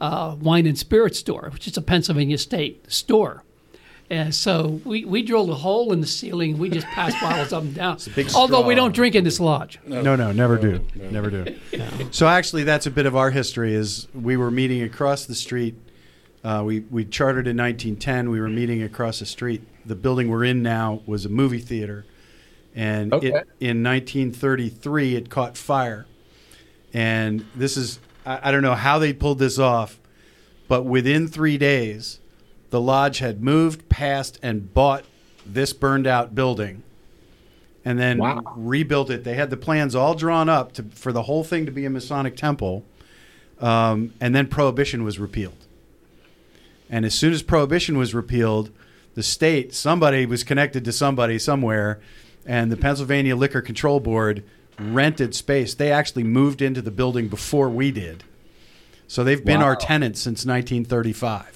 [0.00, 3.42] uh, wine and spirit store, which is a Pennsylvania state store.
[4.10, 6.56] And so we, we drilled a hole in the ceiling.
[6.56, 7.98] We just pass bottles up and down.
[8.14, 9.78] big Although we don't drink in this lodge.
[9.84, 11.56] No, no, never do, never do.
[12.10, 13.74] So actually, that's a bit of our history.
[13.74, 15.74] Is we were meeting across the street.
[16.42, 18.30] Uh, we we chartered in 1910.
[18.30, 19.62] We were meeting across the street.
[19.84, 22.06] The building we're in now was a movie theater,
[22.74, 23.28] and Okay.
[23.28, 26.06] it, in 1933 it caught fire.
[26.94, 29.98] And this is I, I don't know how they pulled this off,
[30.68, 32.20] but within three days,
[32.70, 35.04] the lodge had moved past and bought
[35.46, 36.82] this burned out building
[37.84, 38.42] and then Wow.
[38.56, 39.24] rebuilt it.
[39.24, 41.90] They had the plans all drawn up to, for the whole thing to be a
[41.90, 42.84] Masonic temple,
[43.60, 45.56] um, and then Prohibition was repealed.
[46.90, 48.70] And as soon as Prohibition was repealed,
[49.14, 52.00] the state, somebody was connected to somebody somewhere,
[52.48, 54.42] and the Pennsylvania Liquor Control Board
[54.80, 55.74] rented space.
[55.74, 58.24] They actually moved into the building before we did.
[59.06, 59.78] So they've been our Wow.
[59.80, 61.54] tenants since 1935.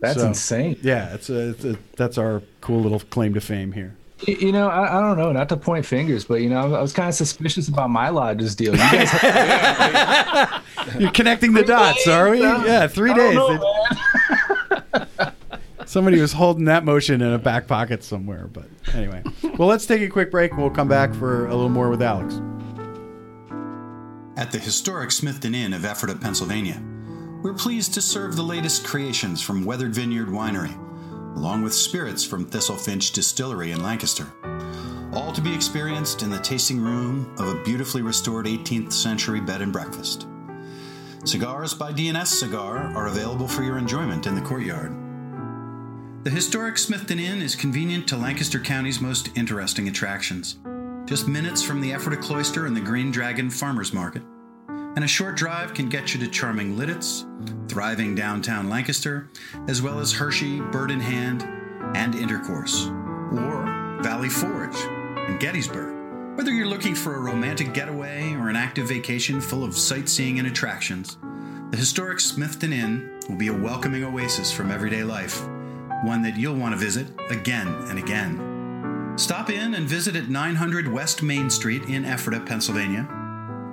[0.00, 0.78] that's So- insane.
[0.82, 3.94] Yeah, it's a, it's a, that's our cool little claim to fame here.
[4.26, 6.92] You know, I, I don't know, not to point fingers, but you know, I was
[6.94, 8.72] kind of suspicious about my lodge's deal.
[8.72, 9.12] You guys,
[10.98, 12.40] You're connecting the dots, are we?
[12.40, 13.34] Yeah, three days.
[13.34, 13.58] know,
[15.96, 18.50] Somebody was holding that motion in a back pocket somewhere.
[18.52, 19.22] But anyway,
[19.56, 22.02] well, let's take a quick break and we'll come back for a little more with
[22.02, 22.34] Alex.
[24.36, 26.82] At the historic Smithton Inn of Ephrata, Pennsylvania,
[27.42, 30.76] we're pleased to serve the latest creations from Weathered Vineyard Winery,
[31.34, 34.26] along with spirits from Thistlefinch Distillery in Lancaster.
[35.14, 39.62] All to be experienced in the tasting room of a beautifully restored 18th century bed
[39.62, 40.26] and breakfast.
[41.24, 45.05] Cigars by DNS Cigar are available for your enjoyment in the courtyard.
[46.26, 50.58] The historic Smithton Inn is convenient to Lancaster County's most interesting attractions.
[51.04, 54.22] Just minutes from the Ephrata Cloister and the Green Dragon Farmers Market.
[54.68, 57.24] And a short drive can get you to charming Lititz,
[57.70, 59.28] thriving downtown Lancaster,
[59.68, 61.44] as well as Hershey, Bird in Hand,
[61.96, 62.88] and Intercourse.
[63.30, 64.74] Or Valley Forge
[65.28, 65.94] and Gettysburg.
[66.36, 70.48] Whether you're looking for a romantic getaway or an active vacation full of sightseeing and
[70.48, 71.18] attractions,
[71.70, 75.46] the historic Smithton Inn will be a welcoming oasis from everyday life,
[76.04, 79.14] one that you'll want to visit again and again.
[79.16, 83.08] Stop in and visit at 900 West Main Street in Ephrata, Pennsylvania,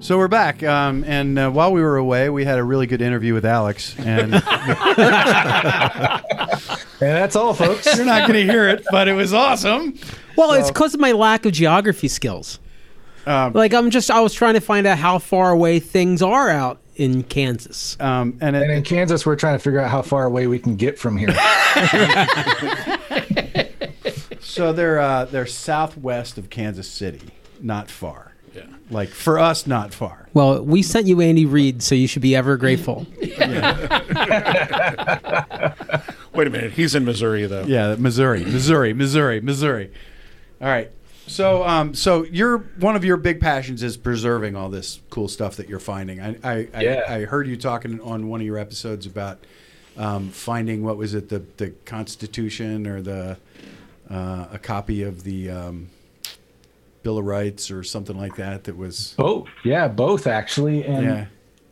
[0.00, 3.00] So we're back, um, and uh, while we were away, we had a really good
[3.00, 4.42] interview with Alex, and and
[7.00, 7.86] that's all, folks.
[7.96, 9.98] you're not going to hear it, but it was awesome.
[10.36, 12.58] Well, it's because of my lack of geography skills.
[13.24, 16.50] Um, Like I'm just, I was trying to find out how far away things are
[16.50, 17.96] out in Kansas.
[17.98, 20.58] um, and, it, And in Kansas, we're trying to figure out how far away we
[20.58, 21.32] can get from here.
[24.40, 27.22] so they're uh, they're southwest of Kansas City,
[27.62, 28.32] not far.
[28.54, 30.28] Yeah, like for us, not far.
[30.32, 33.06] Well, we sent you Andy Reid, so you should be ever grateful.
[33.20, 33.38] Wait
[36.46, 36.72] a minute.
[36.72, 37.64] He's in Missouri, though.
[37.64, 39.92] Yeah, Missouri, Missouri, Missouri, Missouri.
[40.60, 40.90] All right.
[41.26, 45.56] So, um, so your one of your big passions is preserving all this cool stuff
[45.56, 46.20] that you're finding.
[46.20, 47.04] I, I, Yeah.
[47.08, 49.38] I, I heard you talking on one of your episodes about
[49.96, 53.36] um, finding what was it, the the Constitution or the
[54.10, 55.88] uh, a copy of the um,
[57.04, 58.64] Bill of Rights or something like that.
[58.64, 60.84] That was oh, yeah, both actually.
[60.84, 61.26] And yeah.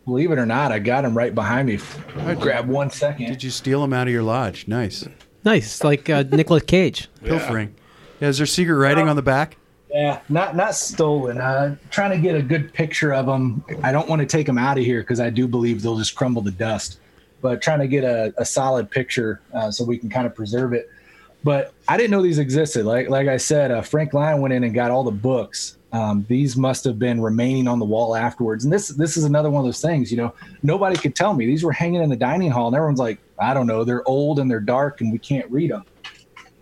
[0.05, 1.81] believe it or not, I got them right behind me.
[2.19, 3.27] I Grab one second.
[3.27, 4.69] Did you steal them out of your lodge?
[4.69, 5.09] Nice
[5.45, 7.09] Nice, like uh, Nicolas Cage.
[7.25, 7.75] pilfering.
[8.21, 9.57] Yeah, is there secret writing on the back?
[9.91, 11.39] Yeah, not not stolen.
[11.39, 13.65] Uh, trying to get a good picture of them.
[13.83, 16.15] I don't want to take them out of here because I do believe they'll just
[16.15, 17.01] crumble to dust.
[17.41, 20.73] but trying to get a, a solid picture uh, so we can kind of preserve
[20.73, 20.89] it.
[21.45, 22.85] But I didn't know these existed.
[22.85, 25.77] Like like I said, uh, Frank Lyon went in and got all the books.
[25.93, 28.65] Um, these must have been remaining on the wall afterwards.
[28.65, 30.11] And this this is another one of those things.
[30.11, 33.01] You know, nobody could tell me these were hanging in the dining hall, and everyone's
[33.01, 35.85] like, I don't know, they're old and they're dark, and we can't read them.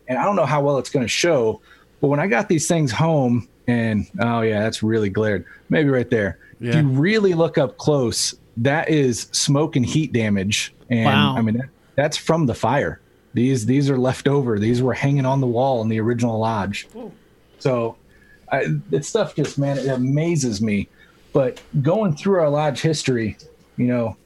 [0.09, 1.61] And I don't know how well it's going to show.
[2.01, 5.45] But when I got these things home, and oh yeah, that's really glared.
[5.69, 6.39] Maybe right there.
[6.59, 6.71] Yeah.
[6.71, 10.75] If you really look up close, that is smoke and heat damage.
[10.89, 11.37] And Wow.
[11.37, 13.01] I mean, that, that's from the fire.
[13.33, 14.59] These these are left over.
[14.59, 16.89] These were hanging on the wall in the original lodge.
[17.59, 17.97] So,
[18.51, 18.67] I,
[19.03, 20.89] stuff just man, it amazes me.
[21.33, 23.37] But going through our lodge history,
[23.77, 24.17] you know,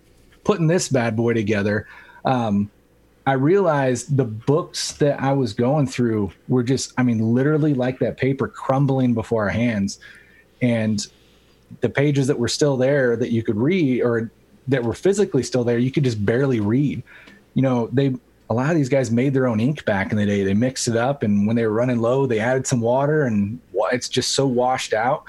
[0.42, 1.86] putting this bad boy together,
[2.24, 2.70] um,
[3.26, 7.98] I realized the books that I was going through were just, I mean, literally like
[8.00, 9.98] that paper crumbling before our hands.
[10.60, 11.06] And
[11.80, 14.30] the pages that were still there that you could read or
[14.68, 17.02] that were physically still there, you could just barely read.
[17.54, 18.14] You know, they,
[18.50, 20.44] a lot of these guys made their own ink back in the day.
[20.44, 23.58] They mixed it up, and when they were running low, they added some water, and
[23.92, 25.24] it's just so washed out.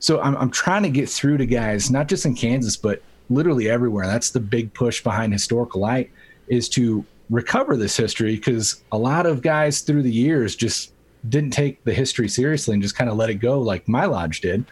[0.00, 3.70] So I'm, I'm trying to get through to guys, not just in Kansas, but literally
[3.70, 4.06] everywhere.
[4.06, 6.10] That's the big push behind Historical Light
[6.48, 10.92] is to recover this history because a lot of guys through the years just
[11.28, 14.40] didn't take the history seriously and just kind of let it go like my lodge
[14.40, 14.64] did.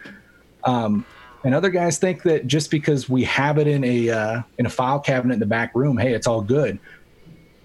[0.65, 1.05] Um,
[1.45, 4.69] and other guys think that just because we have it in a uh, in a
[4.69, 6.77] file cabinet in the back room, hey, it's all good.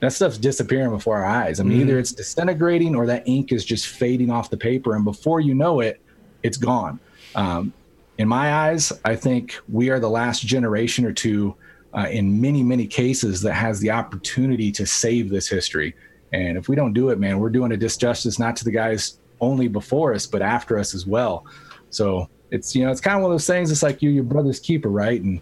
[0.05, 1.61] That stuff's disappearing before our eyes.
[1.61, 5.03] I mean, either it's disintegrating or that ink is just fading off the paper, and
[5.03, 5.99] before you know it,
[6.43, 7.01] it's gone.
[7.35, 7.73] Um,
[8.19, 11.57] in my eyes, I think we are the last generation or two,
[11.95, 15.95] uh, in many many cases, that has the opportunity to save this history.
[16.35, 19.21] And if we don't do it, man, we're doing a disjustice not to the guys
[19.41, 21.47] only before us, but after us as well.
[21.89, 23.71] So it's you know it's kind of one of those things.
[23.71, 25.23] It's like you're your brother's keeper, right?
[25.23, 25.41] And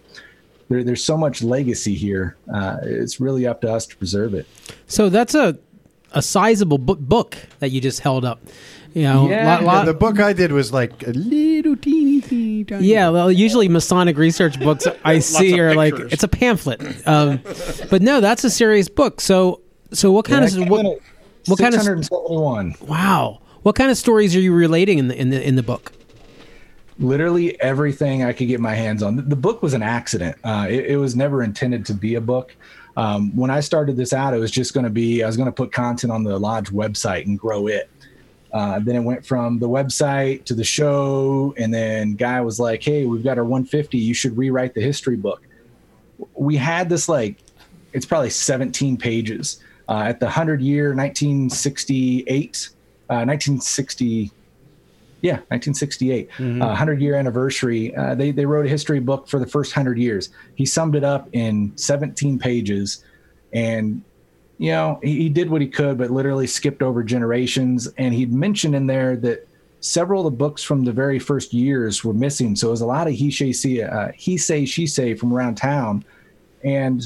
[0.69, 2.35] there, there's so much legacy here.
[2.53, 4.47] Uh, it's really up to us to preserve it.
[4.87, 5.57] So that's a
[6.15, 8.39] a sizable bu- book that you just held up.
[8.93, 9.47] You know, Yeah.
[9.55, 12.85] lot- lot- the book I did was like a little teeny, teeny, tiny.
[12.87, 16.81] Yeah, well, usually Masonic research books I see of are like it's a pamphlet.
[17.07, 17.39] Um,
[17.89, 19.21] but no, that's a serious book.
[19.21, 21.01] So, so what kind Yeah, of what, came in at
[21.47, 23.41] what kind of wow?
[23.63, 25.91] What kind of stories are you relating in the in the in the book?
[26.99, 29.15] Literally everything I could get my hands on.
[29.29, 30.37] The- book was an accident.
[30.43, 32.55] Uh, it, it was never intended to be a book.
[32.95, 35.47] Um, when I started this out, it was just going to be I was going
[35.47, 37.89] to put content on the lodge website and grow it.
[38.53, 42.83] Uh, then it went from the website to the show, and then guy was like,
[42.83, 43.97] "Hey, we've got our 150.
[43.97, 45.41] You should rewrite the history book."
[46.35, 47.37] We had this like,
[47.93, 49.59] it's probably 17 pages.
[49.89, 52.69] Uh, at the 100 year 1968,
[53.09, 54.31] uh, 1960
[55.23, 57.95] yeah, 1968, uh, 100 year anniversary.
[57.95, 60.29] Uh, they they wrote a history book for the first 100 years.
[60.55, 63.05] He summed it up in 17 pages,
[63.53, 64.03] and
[64.57, 67.87] you know he, he did what he could, but literally skipped over generations.
[67.97, 69.47] And he'd mentioned in there that
[69.79, 72.57] several of the books from the very first years were missing.
[72.57, 75.33] So it was a lot of he say see uh, he say she say from
[75.33, 76.03] around town,
[76.65, 77.01] and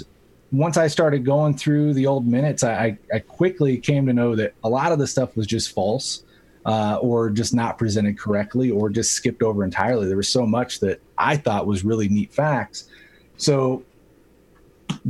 [0.52, 4.56] once I started going through the old minutes, I, I quickly came to know that
[4.64, 6.24] a lot of the stuff was just false
[6.66, 10.08] uh, or just not presented correctly or just skipped over entirely.
[10.08, 12.90] There was so much that I thought was really neat facts.
[13.38, 13.84] So,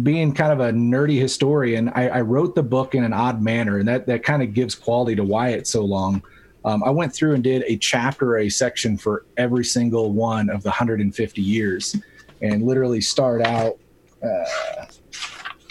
[0.02, 3.78] being kind of a nerdy historian, I, I wrote the book in an odd manner,
[3.78, 6.22] and that, that kind of gives quality to why it's so long.
[6.66, 10.64] Um, I went through and did a chapter a section for every single one of
[10.64, 11.96] the 150 years
[12.42, 13.78] and literally start out
[14.22, 14.86] uh,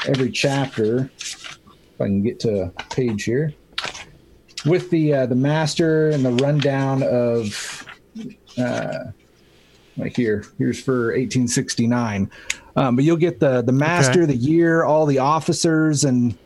[0.07, 1.11] every chapter.
[1.19, 3.55] If I can get to a page here
[4.65, 7.87] with the uh, the master and the rundown of
[8.59, 9.05] uh,
[9.97, 10.45] right here.
[10.59, 12.31] Here's for 1869.
[12.77, 14.33] Um, but you'll get the the master, Okay.
[14.33, 16.37] the year, all the officers, and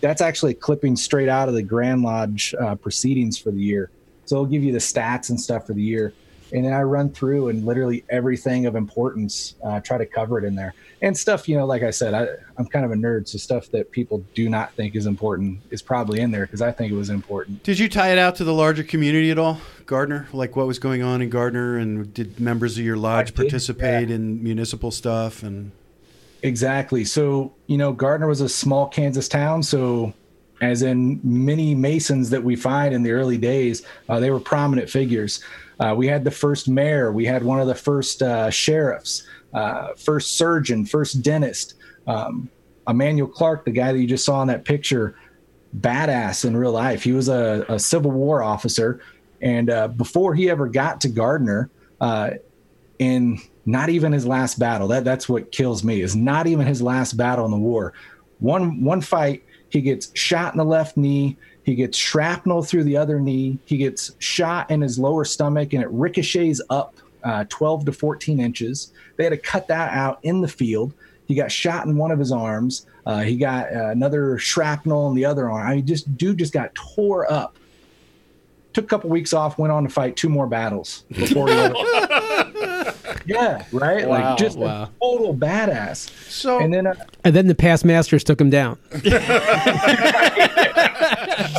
[0.00, 3.90] that's actually clipping straight out of the Grand Lodge uh, proceedings for the year.
[4.24, 6.14] So it'll give you the stats and stuff for the year.
[6.52, 10.44] And then I run through and literally everything of importance, uh, try to cover it
[10.44, 10.74] in there.
[11.00, 13.26] And stuff, you know, like I said, I, I'm kind of a nerd.
[13.26, 16.70] So stuff that people do not think is important is probably in there because I
[16.70, 17.62] think it was important.
[17.62, 20.28] Did you tie it out to the larger community at all, Gardner?
[20.32, 24.10] Like what was going on in Gardner, and did members of your lodge did, participate
[24.10, 25.42] in municipal stuff?
[25.42, 25.72] And
[26.42, 27.04] Exactly.
[27.04, 29.62] So, you know, Gardner was a small Kansas town.
[29.62, 30.12] So,
[30.62, 34.88] as in many Masons that we find in the early days, uh, they were prominent
[34.88, 35.42] figures.
[35.80, 39.88] Uh, we had the first mayor, we had one of the first uh, sheriffs, uh,
[39.94, 41.74] first surgeon, first dentist.
[42.06, 42.48] Um,
[42.88, 45.16] Emmanuel Clark, the guy that you just saw in that picture,
[45.78, 47.02] badass in real life.
[47.02, 49.00] He was a, a Civil War officer.
[49.40, 52.30] And uh, before he ever got to Gardner, uh,
[52.98, 54.88] in not even his last battle.
[54.88, 56.02] That that's what kills me.
[56.02, 57.94] Is not even his last battle in the war.
[58.38, 61.38] One one fight, he gets shot in the left knee.
[61.64, 63.58] He gets shrapnel through the other knee.
[63.64, 66.94] He gets shot in his lower stomach, and it ricochets up
[67.24, 68.92] uh, 12 to 14 inches.
[69.16, 70.92] They had to cut that out in the field.
[71.26, 72.86] He got shot in one of his arms.
[73.06, 75.66] Uh, he got uh, another shrapnel in the other arm.
[75.66, 77.56] I mean, just dude just got tore up.
[78.74, 81.54] Took a couple weeks off, went on to fight two more battles before he.
[83.26, 84.06] yeah, right.
[84.06, 84.84] Wow, like just wow.
[84.84, 86.10] a total badass.
[86.30, 86.94] So And then uh,
[87.24, 88.78] And then the past masters took him down.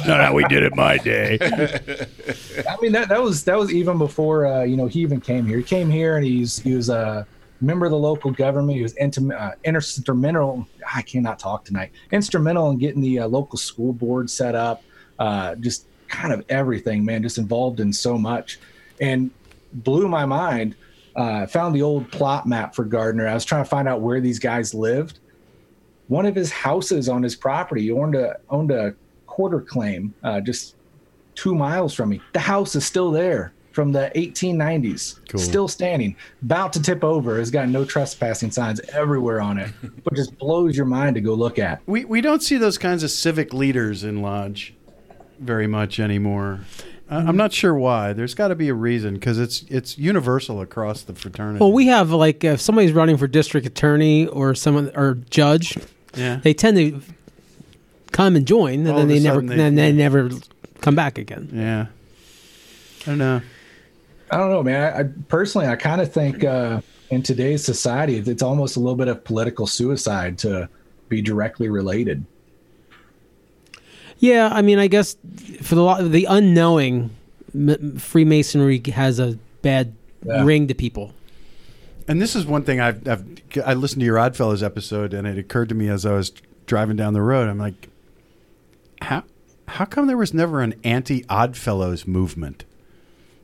[0.05, 1.38] not how we did it my day.
[1.41, 5.45] I mean that that was that was even before uh, you know he even came
[5.45, 5.57] here.
[5.57, 7.26] He came here and he's he was a
[7.61, 8.78] member of the local government.
[8.78, 10.68] He was intim- uh, instrumental.
[10.93, 11.91] I cannot talk tonight.
[12.11, 14.84] Instrumental in getting the uh, local school board set up.
[15.20, 17.24] Uh, just kind of everything, man.
[17.24, 18.59] Just involved in so much,
[18.99, 19.32] and
[19.72, 20.76] blew my mind.
[21.16, 23.28] Uh, found the old plot map for Gardner.
[23.28, 25.20] I was trying to find out where these guys lived.
[26.07, 28.95] One of his houses on his property owned a owned a
[29.28, 30.76] quarter claim uh, just
[31.36, 32.22] two miles from me.
[32.34, 35.39] The house is still there from the 1890s, Cool.
[35.39, 37.39] still standing, about to tip over.
[37.39, 39.72] It's got no trespassing signs everywhere on it,
[40.03, 41.82] but just blows your mind to go look at.
[41.88, 44.74] We we don't see those kinds of civic leaders in lodge
[45.39, 46.61] very much anymore.
[47.14, 48.14] I- I'm not sure why.
[48.14, 51.59] There's got to be a reason because it's it's universal across the fraternity.
[51.59, 55.78] Well, we have like if somebody's running for district attorney or someone or judge,
[56.16, 56.39] yeah.
[56.43, 57.01] they tend to
[58.11, 60.30] come and join, and All then they never, they- then they never
[60.82, 61.49] come back again.
[61.53, 61.86] yeah.
[63.01, 63.41] I don't know.
[64.32, 64.82] I don't know, man.
[64.93, 68.95] I, I personally, I kind of think uh, in today's society, it's almost a little
[68.95, 70.68] bit of political suicide to
[71.09, 72.26] be directly related.
[74.24, 75.18] Yeah, I mean, I guess
[75.64, 77.10] for the the unknowing,
[78.00, 79.94] Freemasonry has a bad
[80.26, 80.46] Yeah.
[80.46, 81.14] ring to people.
[82.08, 83.26] And this is one thing I've, I've
[83.66, 86.32] I listened to your Oddfellows episode, and it occurred to me as I was
[86.68, 87.50] driving down the road.
[87.50, 87.90] I'm like,
[89.02, 89.24] how
[89.68, 92.64] how come there was never an anti Oddfellows movement?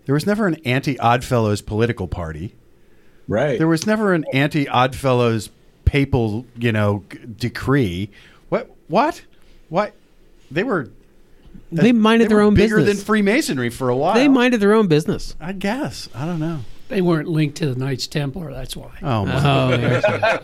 [0.05, 2.55] There was never an anti Oddfellows political party.
[3.27, 3.57] Right.
[3.57, 5.49] There was never an anti Oddfellows
[5.83, 7.03] papal, you know,
[7.35, 8.09] decree.
[8.47, 8.73] What?
[8.87, 9.23] What?
[9.67, 9.93] What?
[10.51, 10.89] They were.
[11.71, 12.97] They minded they their were own bigger business.
[12.97, 14.15] than Freemasonry for a while.
[14.15, 15.35] They minded their own business.
[15.39, 16.09] I guess.
[16.15, 16.61] I don't know.
[16.87, 18.51] They weren't linked to the Knights Templar.
[18.51, 18.89] That's why.
[19.03, 19.43] Oh my!
[19.45, 20.39] Oh, yeah.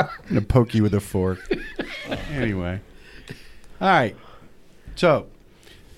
[0.00, 1.38] I'm gonna poke you with a fork.
[2.32, 2.80] anyway,
[3.80, 4.16] all right.
[4.96, 5.26] So,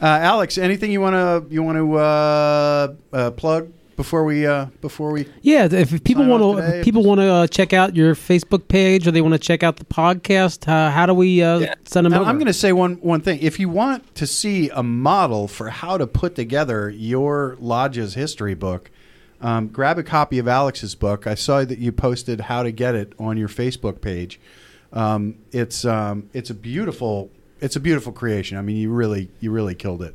[0.03, 4.64] uh, Alex, anything you want to you want to uh, uh, plug before we uh,
[4.80, 5.28] before we?
[5.42, 6.78] Yeah, if people Sign off want today.
[6.78, 9.62] to, people want to uh, check out your Facebook page or they want to check
[9.62, 10.66] out the podcast.
[10.66, 12.30] Uh, how do we uh, send them Now, over?
[12.30, 13.40] I'm going to say one one thing.
[13.42, 18.55] If you want to see a model for how to put together your lodge's history
[18.55, 18.90] book,
[19.42, 21.26] um, grab a copy of Alex's book.
[21.26, 24.40] I saw that you posted how to get it on your Facebook page.
[24.94, 27.30] Um, it's um, it's a beautiful
[27.61, 28.57] it's a beautiful creation.
[28.57, 30.14] I mean, you really you really killed it.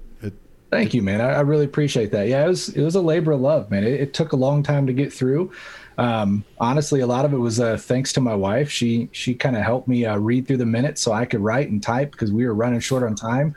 [0.71, 1.21] Thank you, man.
[1.21, 2.27] I, I really appreciate that.
[2.27, 3.83] Yeah, it was it was a labor of love, man.
[3.83, 5.51] It, it took a long time to get through.
[5.97, 8.69] Um, honestly, a lot of it was uh, thanks to my wife.
[8.69, 11.69] She she kind of helped me uh, read through the minutes so I could write
[11.69, 13.55] and type because we were running short on time,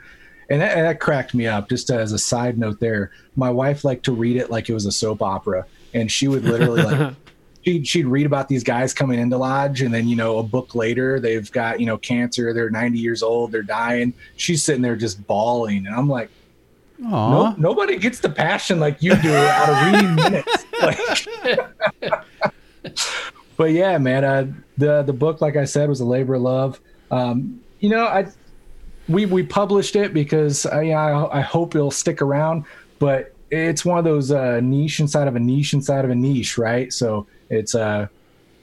[0.49, 1.67] and that, that cracked me up.
[1.67, 4.85] Just as a side note, there, my wife liked to read it like it was
[4.85, 7.15] a soap opera, and she would literally like.
[7.65, 10.75] She'd, she'd read about these guys coming into lodge and then you know a book
[10.75, 14.95] later they've got you know cancer they're 90 years old they're dying she's sitting there
[14.95, 16.31] just bawling and i'm like.
[16.99, 20.65] No, nobody gets the passion like you do out of reading minutes.
[20.81, 22.23] Like-
[23.57, 24.47] but yeah, man, uh,
[24.77, 26.79] the the book, like I said, was a labor of love.
[27.11, 28.27] Um, you know, I
[29.07, 32.65] we we published it because I, I I hope it'll stick around,
[32.99, 36.57] but it's one of those uh, niche inside of a niche inside of a niche,
[36.57, 36.91] right?
[36.93, 38.07] So it's uh,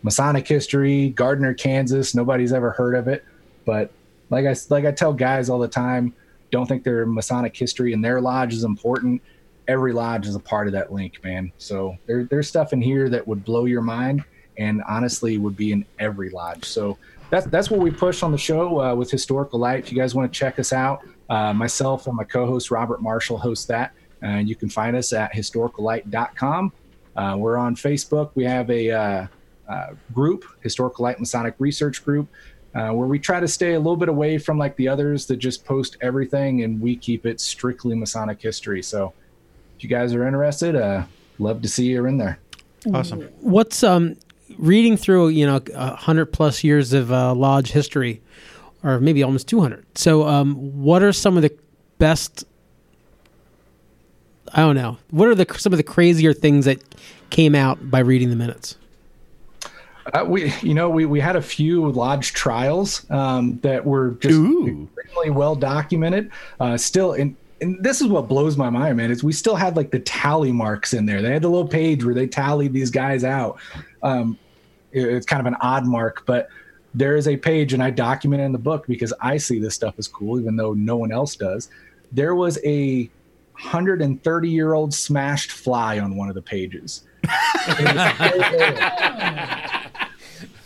[0.03, 2.15] Masonic history, Gardner, Kansas.
[2.15, 3.25] Nobody's ever heard of it,
[3.65, 3.91] but
[4.31, 6.15] like I like I tell guys all the time,
[6.51, 9.23] don't think their Masonic history and their lodge is important.
[9.69, 11.53] Every lodge is a part of that link, man.
[11.59, 14.25] So there, there's stuff in here that would blow your mind,
[14.59, 16.65] and honestly, would be in every lodge.
[16.65, 16.99] So
[17.31, 19.81] that's that's what we push on the show uh, with Historical Light.
[19.81, 23.39] If you guys want to check us out, uh, myself and my co-host Robert Marshall
[23.39, 23.93] host that,
[24.23, 26.73] and you can find us at historicallight.com.
[27.17, 28.31] Uh, we're on Facebook.
[28.35, 29.27] We have a uh,
[29.69, 32.29] uh, group, Historical Light Masonic Research Group,
[32.77, 35.37] uh, where we try to stay a little bit away from like the others that
[35.39, 38.83] just post everything, and we keep it strictly Masonic history.
[38.83, 39.15] So,
[39.77, 41.05] if you guys are interested, uh,
[41.39, 42.39] love to see you in there.
[42.93, 43.23] Awesome.
[43.41, 44.17] What's um
[44.59, 48.21] reading through you know a hundred plus years of uh, lodge history,
[48.83, 49.87] or maybe almost two hundred.
[49.97, 51.57] So, um, what are some of the
[51.99, 52.45] best?
[54.53, 54.99] I don't know.
[55.11, 56.83] What are the some of the crazier things that
[57.31, 58.77] came out by reading the minutes?
[60.13, 64.35] Uh, we, you know, we, we had a few lodge trials um, that were just
[64.35, 64.89] Ooh.
[64.97, 66.31] extremely well documented.
[66.61, 69.11] Uh, still, in, and this is what blows my mind, man.
[69.11, 71.23] Is we still had like the tally marks in there.
[71.23, 73.59] They had the little page where they tallied these guys out.
[74.03, 74.39] Um,
[74.93, 76.49] it- it's kind of an odd mark, but
[76.95, 79.75] there is a page, and I document it in the book because I see this
[79.75, 81.69] stuff as cool, even though no one else does.
[82.13, 83.11] There was a
[83.61, 87.03] 130 year old smashed fly on one of the pages.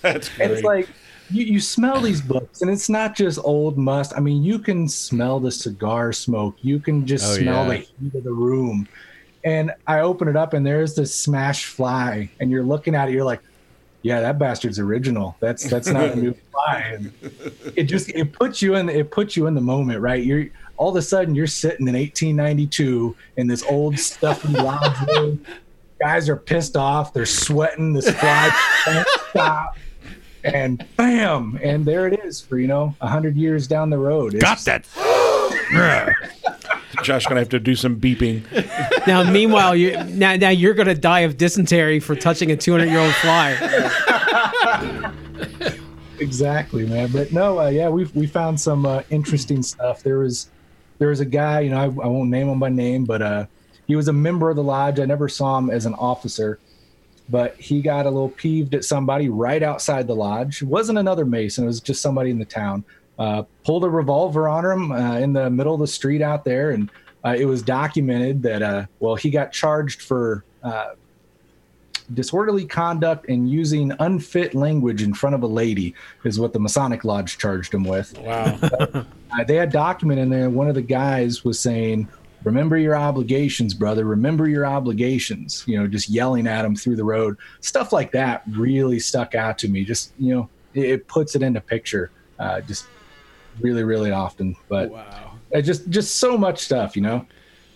[0.03, 0.51] That's great.
[0.51, 0.89] it's like
[1.31, 4.13] you, you smell these books, and it's not just old must.
[4.17, 6.57] I mean, you can smell the cigar smoke.
[6.63, 7.69] You can just Oh, smell yeah.
[7.69, 8.89] the heat of the room.
[9.45, 13.13] And I open it up, and there's this smashed fly, and you're looking at it.
[13.13, 13.41] You're like,
[14.03, 15.37] "Yeah, that bastard's original.
[15.41, 17.13] That's that's not a new fly." And
[17.77, 20.23] it just it puts you in it puts you in the moment, right?
[20.23, 20.47] You're
[20.77, 25.45] all of a sudden you're sitting in 1892 in this old stuffy lodge room.
[26.01, 27.13] Guys are pissed off.
[27.15, 27.93] They're sweating.
[27.95, 28.51] This fly
[28.85, 29.77] can't stop
[30.45, 34.65] and bam and there it is for you know 100 years down the road It's-
[34.65, 34.87] that.
[37.03, 38.43] Josh gonna have to do some beeping.
[39.07, 42.87] Now, meanwhile, you now now you're going to die of dysentery for touching a 200
[42.91, 43.55] year old fly.
[46.19, 50.51] exactly man but no uh, yeah we we found some uh, interesting stuff there was
[50.99, 53.47] there was a guy you know I, I won't name him by name but uh
[53.87, 56.59] he was a member of the lodge i never saw him as an officer
[57.31, 61.25] but he got a little peeved at somebody right outside the lodge it wasn't another
[61.25, 62.85] mason it was just somebody in the town
[63.19, 66.71] uh, pulled a revolver on him uh, in the middle of the street out there
[66.71, 66.91] and
[67.25, 70.91] uh, it was documented that uh, well he got charged for uh,
[72.15, 77.05] disorderly conduct and using unfit language in front of a lady is what the Masonic
[77.05, 78.17] Lodge charged him with.
[78.19, 79.05] Wow.
[79.33, 80.51] Uh, they had document in there.
[80.51, 82.09] One of the guys was saying,
[82.45, 84.05] "Remember your obligations, brother.
[84.05, 87.37] Remember your obligations." You know, just yelling at him through the road.
[87.61, 89.85] Stuff like that really stuck out to me.
[89.85, 92.11] Just you know, it, it puts it into picture.
[92.39, 92.87] Uh, just
[93.61, 94.57] really, really often.
[94.69, 95.33] But Wow.
[95.63, 96.97] just just so much stuff.
[96.97, 97.27] You know.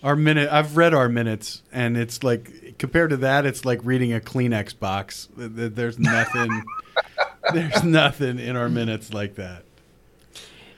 [0.03, 0.49] Our minute.
[0.51, 4.77] I've read our minutes, and it's like compared to that, it's like reading a Kleenex
[4.79, 5.27] box.
[5.37, 6.63] Th- th- There's nothing.
[7.53, 9.64] there's nothing in our minutes like that.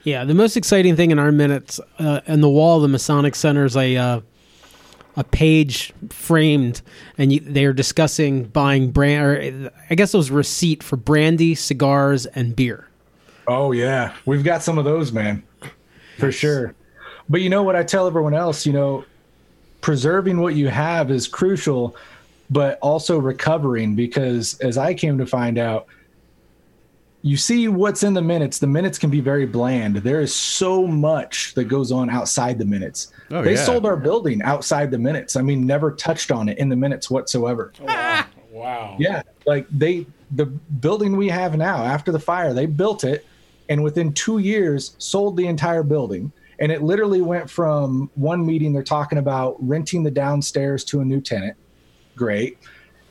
[0.08, 3.36] Yeah, the most exciting thing in our minutes uh, in the wall of the Masonic
[3.36, 4.22] Center is a uh,
[5.18, 6.82] a page framed,
[7.18, 9.26] and you, they are discussing buying brand.
[9.26, 12.88] Or I guess it was receipt for brandy, cigars, and beer.
[13.50, 15.44] Oh yeah, we've got some of those, man,
[16.18, 16.74] for sure.
[17.28, 19.04] But you know what I tell everyone else, you know,
[19.82, 21.98] preserving what you have is crucial,
[22.50, 25.88] but also recovering because as I came to find out,
[27.28, 28.60] you see what's in the minutes.
[28.60, 29.98] The minutes can be very bland.
[29.98, 33.12] There is so much that goes on outside the minutes.
[33.32, 33.66] Oh, they yeah.
[33.66, 35.36] sold our building outside the minutes.
[35.36, 37.74] I mean, never touched on it in the minutes whatsoever.
[37.82, 38.96] Oh, wow.
[39.00, 43.26] Yeah, like they the building we have now after the fire, they built it
[43.70, 46.32] and within 2 years sold the entire building.
[46.60, 51.06] And it literally went from one meeting they're talking about renting the downstairs to a
[51.06, 51.56] new tenant.
[52.16, 52.58] Great.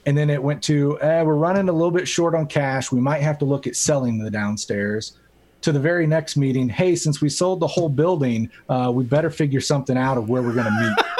[0.06, 2.90] And then it went to eh, we're running a little bit short on cash.
[2.92, 5.18] We might have to look at selling the downstairs.
[5.62, 9.30] To the very next meeting, hey, since we sold the whole building, uh, we better
[9.30, 11.06] figure something out of where we're going to meet.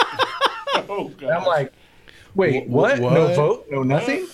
[0.89, 1.73] Oh I'm like,
[2.37, 3.01] wait, Wh- what?
[3.01, 3.13] what?
[3.13, 4.29] No vote, no nothing.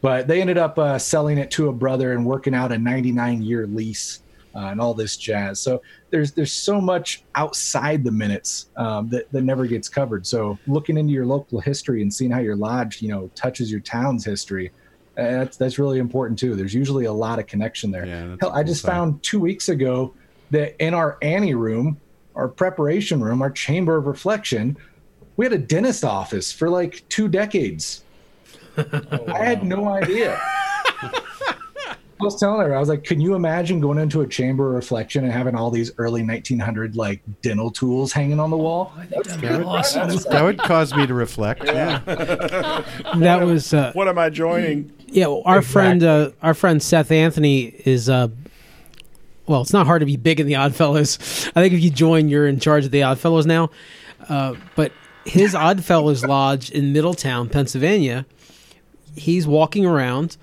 [0.00, 3.42] But they ended up uh, selling it to a brother and working out a 99
[3.42, 4.20] year lease
[4.54, 5.60] uh, and all this jazz.
[5.60, 10.26] So there's there's so much outside the minutes um, that that never gets covered.
[10.26, 13.80] So looking into your local history and seeing how your lodge, you know, touches your
[13.80, 14.70] town's history.
[15.16, 16.54] uh, That's that's really important too.
[16.56, 18.06] There's usually a lot of connection there.
[18.06, 18.90] Yeah, Hell, a I cool just side.
[18.92, 20.14] found two weeks ago
[20.50, 22.00] that in our anteroom,
[22.34, 24.76] our preparation room, our chamber of reflection,
[25.36, 28.02] we had a dentist office for like two decades.
[28.78, 30.40] I had no idea.
[32.20, 34.74] I was telling her, I was like, can you imagine going into a chamber of
[34.74, 38.92] reflection and having all these early 1900 like dental tools hanging on the wall?
[38.96, 40.08] I think that'd be awesome.
[40.30, 41.64] That would cause me to reflect.
[41.64, 42.00] Yeah.
[43.18, 44.92] That was uh, What am I joining?
[45.06, 45.26] yeah.
[45.26, 48.08] Our friend, uh, our friend Seth Anthony is.
[48.08, 48.28] Uh,
[49.46, 51.18] well, it's not hard to be big in the Oddfellows.
[51.56, 53.70] I think if you join, you're in charge of the Oddfellows now.
[54.28, 54.92] Uh, but
[55.24, 58.26] his Oddfellows Lodge in Middletown, Pennsylvania,
[59.16, 60.36] he's walking around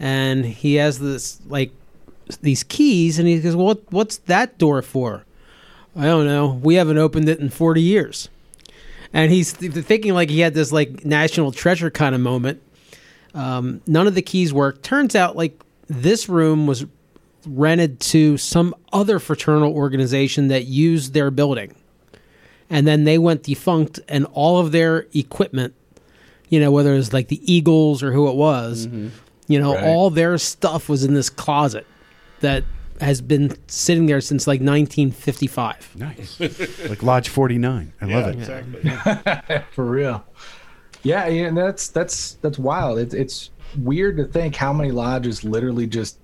[0.00, 1.70] and he has this like
[2.40, 5.24] these keys and he goes, well, what, what's that door for?
[5.94, 6.58] I don't know.
[6.62, 8.28] We haven't opened it in 40 years.
[9.12, 12.62] And he's th- thinking like he had this like national treasure kind of moment.
[13.34, 14.82] Um, none of the keys work.
[14.82, 16.86] Turns out like this room was
[17.46, 21.74] rented to some other fraternal organization that used their building.
[22.70, 25.74] And then they went defunct and all of their equipment
[26.50, 28.86] you know, whether it was like the Eagles or who it was,
[29.50, 29.84] you know, Right.
[29.84, 31.86] all their stuff was in this closet
[32.40, 32.62] that
[33.00, 35.96] has been sitting there since like 1955.
[35.96, 36.38] Nice.
[36.88, 37.92] like Lodge 49.
[38.00, 38.36] I love it.
[38.36, 39.62] Exactly.
[39.72, 40.24] for real.
[41.02, 42.98] Yeah, yeah, and that's that's that's wild.
[42.98, 46.18] It's it's weird to think how many lodges literally just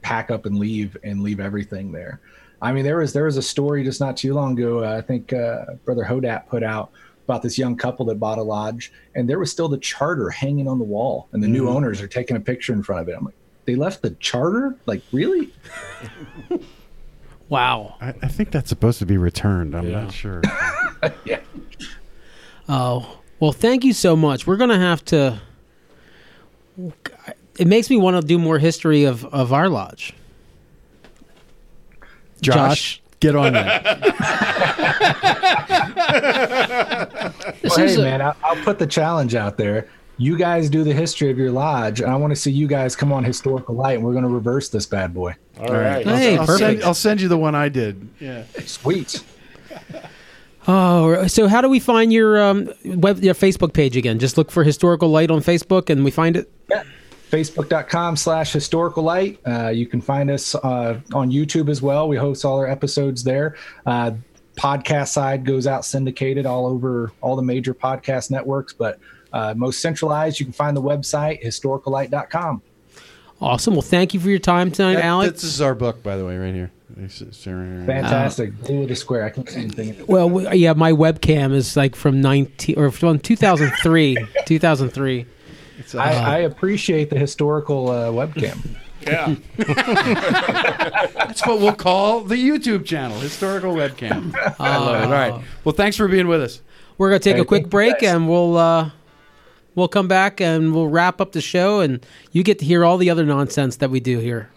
[0.00, 2.20] pack up and leave and leave everything there.
[2.62, 4.82] I mean, there was there was a story just not too long ago.
[4.82, 6.90] Uh, I think uh, Brother Hodapp put out
[7.24, 10.68] about this young couple that bought a lodge, and there was still the charter hanging
[10.68, 11.76] on the wall, and the new mm-hmm.
[11.76, 13.16] owners are taking a picture in front of it.
[13.16, 14.76] I'm like, they left the charter?
[14.86, 15.52] Like, really?
[17.48, 17.96] Wow.
[18.00, 19.76] I, I think that's supposed to be returned.
[19.76, 20.42] I'm not sure.
[21.24, 21.40] yeah.
[22.68, 24.46] Oh, well, thank you so much.
[24.46, 25.40] We're going to have to.
[27.58, 30.14] It makes me want to do more history of, of our lodge.
[32.40, 33.02] Josh, Josh.
[33.24, 33.84] Get on that.
[37.64, 39.88] Well, hey, a- man, I'll, I'll put the challenge out there.
[40.16, 42.94] You guys do the history of your lodge, and I want to see you guys
[42.94, 45.34] come on Historical Light, and we're going to reverse this bad boy.
[45.58, 46.06] All right.
[46.06, 46.58] Hey, I'll, perfect.
[46.58, 48.08] send, I'll send you the one I did.
[48.20, 48.44] Yeah.
[48.64, 49.24] Sweet.
[50.68, 54.18] Oh, so how do we find your um, web your Facebook page again?
[54.20, 56.50] Just look for Historical Light on Facebook, and we find it.
[57.34, 62.16] facebook.com slash historical light uh, you can find us uh, on youtube as well we
[62.16, 63.56] host all our episodes there
[63.86, 64.12] uh,
[64.56, 69.00] podcast side goes out syndicated all over all the major podcast networks but
[69.32, 72.62] uh, most centralized you can find the website historicallight.com
[73.40, 73.74] Awesome.
[73.74, 75.42] Well, thank you for your time tonight, That- Alex.
[75.42, 76.70] This is our book, by the way, right here.
[76.92, 77.82] It's- it's right here.
[77.84, 82.20] fantastic blue to square i can't see anything well, yeah, my webcam is like from
[82.20, 84.16] 19 or from 2003.
[84.46, 85.26] 2003.
[85.94, 88.58] I, I appreciate the historical uh, webcam
[89.06, 89.34] Yeah.
[91.18, 94.34] That's what we'll call the YouTube channel, Historical Webcam.
[94.58, 95.04] I love it.
[95.06, 95.44] All right.
[95.64, 96.62] Well, thanks for being with us.
[96.96, 98.90] We're gonna take Hey, a quick break, and we'll uh,
[99.74, 102.96] we'll come back and we'll wrap up the show, and you get to hear all
[102.96, 104.50] the other nonsense that we do here.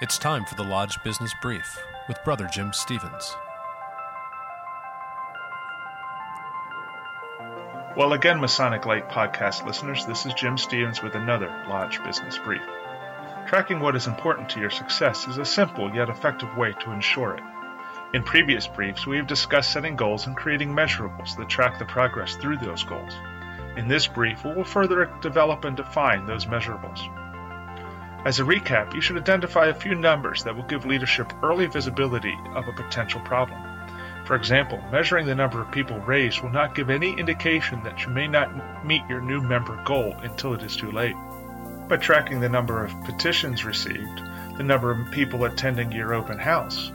[0.00, 3.36] It's time for the Lodge Business Brief with Brother Jim Stevens.
[7.94, 12.62] Well, again, Masonic Light podcast listeners, this is Jim Stevens with another Lodge Business Brief.
[13.46, 17.34] Tracking what is important to your success is a simple yet effective way to ensure
[17.34, 17.42] it.
[18.14, 22.34] In previous briefs, we have discussed setting goals and creating measurables that track the progress
[22.36, 23.12] through those goals.
[23.76, 27.00] In this brief, we will further develop and define those measurables.
[28.24, 32.34] As a recap, you should identify a few numbers that will give leadership early visibility
[32.54, 33.71] of a potential problem.
[34.24, 38.08] For example, measuring the number of people raised will not give any indication that you
[38.08, 41.16] may not meet your new member goal until it is too late.
[41.88, 44.22] By tracking the number of petitions received,
[44.56, 46.92] the number of people attending your open house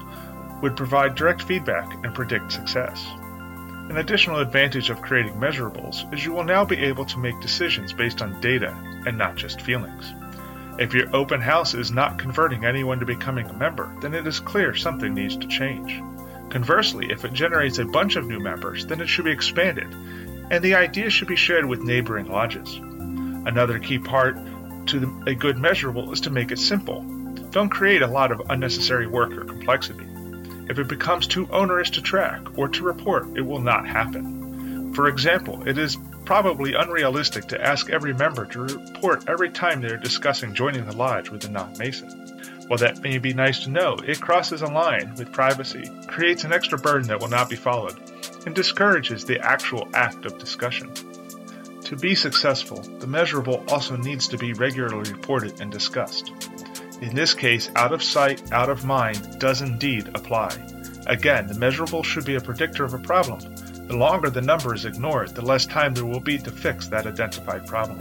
[0.62, 3.06] would provide direct feedback and predict success.
[3.90, 7.94] An additional advantage of creating measurables is you will now be able to make decisions
[7.94, 8.76] based on data
[9.06, 10.14] and not just feelings.
[10.80, 14.40] If your open house is not converting anyone to becoming a member, then it is
[14.40, 16.02] clear something needs to change.
[16.50, 19.88] Conversely, if it generates a bunch of new members, then it should be expanded,
[20.50, 22.76] and the idea should be shared with neighboring lodges.
[22.76, 24.38] Another key part
[24.88, 27.02] to a good measurable is to make it simple.
[27.52, 30.06] Don't create a lot of unnecessary work or complexity.
[30.70, 34.94] If it becomes too onerous to track or to report, it will not happen.
[34.94, 39.88] For example, it is probably unrealistic to ask every member to report every time they
[39.88, 42.27] are discussing joining the lodge with a non Mason.
[42.68, 46.52] While that may be nice to know, it crosses a line with privacy, creates an
[46.52, 47.98] extra burden that will not be followed,
[48.46, 50.92] and discourages the actual act of discussion.
[51.84, 56.32] To be successful, the measurable also needs to be regularly reported and discussed.
[57.02, 60.50] In this case, out of sight, out of mind does indeed apply.
[61.06, 63.40] Again, the measurable should be a predictor of a problem.
[63.88, 67.08] The longer the number is ignored, the less time there will be to fix that
[67.08, 68.00] identified problem.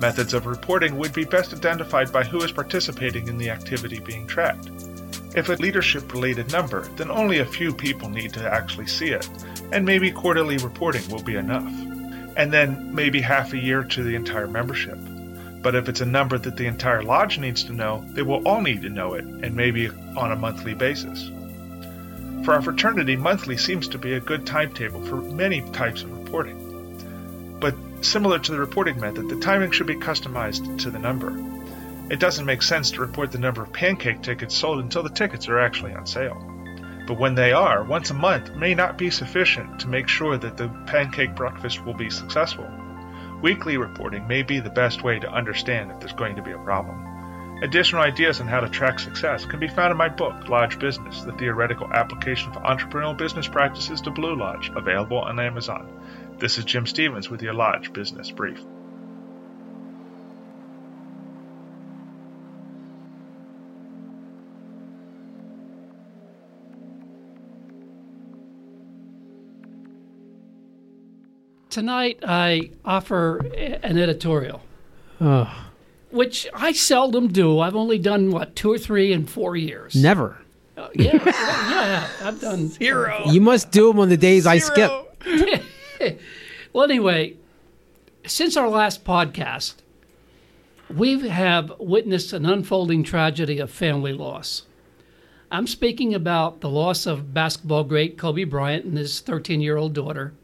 [0.00, 4.26] Methods of reporting would be best identified by who is participating in the activity being
[4.26, 4.70] tracked.
[5.34, 9.28] If a leadership related number, then only a few people need to actually see it,
[9.72, 11.72] and maybe quarterly reporting will be enough.
[12.36, 14.98] And then maybe half a year to the entire membership.
[15.62, 18.60] But if it's a number that the entire lodge needs to know, they will all
[18.60, 21.30] need to know it, and maybe on a monthly basis.
[22.44, 26.65] For our fraternity, monthly seems to be a good timetable for many types of reporting.
[28.02, 31.36] Similar to the reporting method, the timing should be customized to the number.
[32.08, 35.48] It doesn't make sense to report the number of pancake tickets sold until the tickets
[35.48, 36.36] are actually on sale.
[37.06, 40.56] But when they are, once a month may not be sufficient to make sure that
[40.56, 42.68] the pancake breakfast will be successful.
[43.42, 46.58] Weekly reporting may be the best way to understand if there's going to be a
[46.58, 47.60] problem.
[47.62, 51.22] Additional ideas on how to track success can be found in my book, Lodge Business
[51.22, 55.88] The Theoretical Application of Entrepreneurial Business Practices to Blue Lodge, available on Amazon.
[56.38, 58.60] This is Jim Stevens with your Lodge Business Brief.
[71.70, 74.62] Tonight, I offer an editorial,
[75.20, 75.48] Ugh,
[76.10, 77.58] which I seldom do.
[77.58, 79.94] I've only done, what, two or three in four years.
[79.94, 80.38] never.
[80.76, 83.22] Uh, yeah, well, yeah, I've done zero.
[83.26, 84.90] You must do them on the days I skip.
[86.76, 87.36] Well, anyway,
[88.26, 89.76] since our last podcast,
[90.94, 94.64] we have witnessed an unfolding tragedy of family loss.
[95.50, 99.94] I'm speaking about the loss of basketball great Kobe Bryant and his 13 year old
[99.94, 100.34] daughter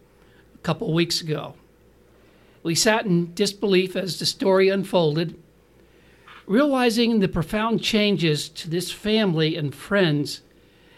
[0.54, 1.52] a couple weeks ago.
[2.62, 5.38] We sat in disbelief as the story unfolded,
[6.46, 10.40] realizing the profound changes to this family and friends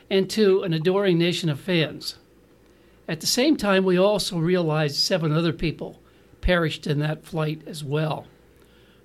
[0.08, 2.18] and to an adoring nation of fans.
[3.06, 6.00] At the same time, we also realized seven other people
[6.40, 8.26] perished in that flight as well.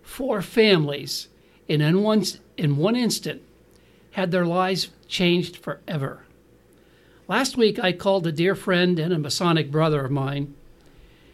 [0.01, 1.27] Four families,
[1.67, 2.23] in, one,
[2.57, 3.41] in one instant,
[4.11, 6.23] had their lives changed forever.
[7.27, 10.55] Last week, I called a dear friend and a Masonic brother of mine,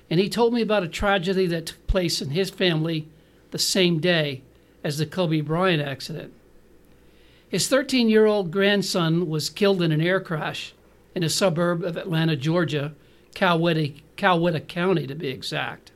[0.09, 3.07] and he told me about a tragedy that took place in his family
[3.51, 4.41] the same day
[4.83, 6.33] as the Kobe Bryant accident.
[7.47, 10.74] His 13 year old grandson was killed in an air crash
[11.15, 12.93] in a suburb of Atlanta, Georgia,
[13.33, 15.91] Coweta, County to be exact.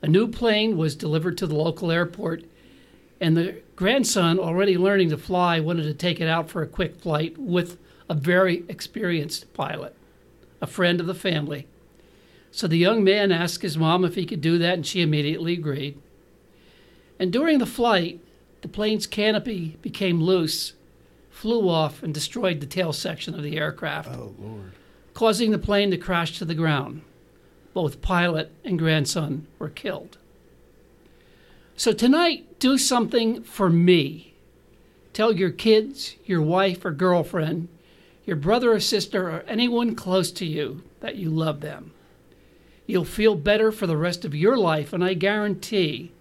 [0.00, 2.44] A new plane was delivered to the local airport,
[3.20, 6.98] and the grandson, already learning to fly, wanted to take it out for a quick
[7.00, 7.78] flight with
[8.08, 9.94] a very experienced pilot,
[10.60, 11.68] a friend of the family.
[12.50, 15.52] So the young man asked his mom if he could do that, and she immediately
[15.52, 15.98] agreed.
[17.18, 18.20] And during the flight,
[18.62, 20.72] the plane's canopy became loose,
[21.42, 24.70] flew off, and destroyed the tail section of the aircraft, Oh Lord.
[25.12, 27.02] causing the plane to crash to the ground.
[27.74, 30.18] Both pilot and grandson were killed.
[31.74, 34.34] So tonight, do something for me.
[35.12, 37.66] Tell your kids, your wife or girlfriend,
[38.24, 41.90] your brother or sister, or anyone close to you that you love them.
[42.86, 46.12] You'll feel better for the rest of your life, and I guarantee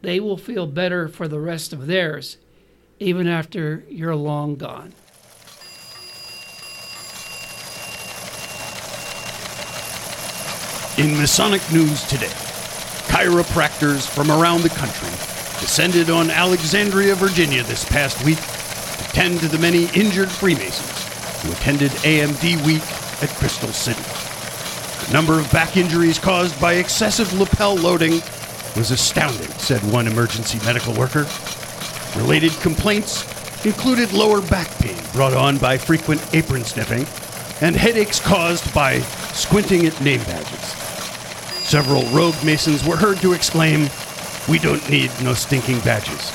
[0.00, 2.36] they will feel better for the rest of theirs,
[3.00, 4.92] even after you're long gone.
[10.98, 12.26] In Masonic news today,
[13.08, 15.08] chiropractors from around the country
[15.60, 21.52] descended on Alexandria, Virginia this past week to tend to the many injured Freemasons who
[21.52, 22.82] attended AMD week
[23.22, 24.02] at Crystal City.
[25.06, 28.20] The number of back injuries caused by excessive lapel loading
[28.76, 31.26] was astounding, said one emergency medical worker.
[32.16, 33.24] Related complaints
[33.64, 37.06] included lower back pain brought on by frequent apron sniffing
[37.60, 39.00] and headaches caused by
[39.32, 40.60] squinting at name badges.
[41.66, 43.88] Several rogue masons were heard to exclaim,
[44.48, 46.32] We don't need no stinking badges.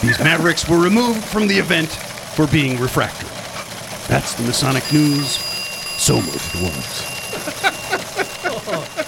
[0.00, 3.28] These mavericks were removed from the event for being refractory.
[4.06, 5.36] That's the Masonic news.
[5.98, 7.14] So moved was.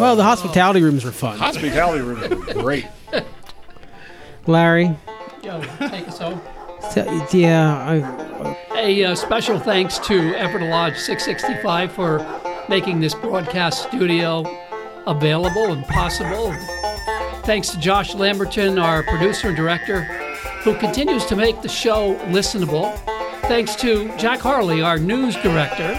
[0.00, 1.38] Well, the hospitality rooms were fun.
[1.38, 2.86] Hospitality rooms were great.
[4.46, 4.96] Larry,
[5.42, 6.40] Yo, take us home.
[6.92, 12.26] t- yeah, A uh, special thanks to Effort Lodge 665 for
[12.68, 14.44] making this broadcast studio
[15.06, 16.52] available and possible.
[17.44, 20.02] Thanks to Josh Lamberton, our producer and director,
[20.62, 22.96] who continues to make the show listenable.
[23.42, 25.94] Thanks to Jack Harley, our news director,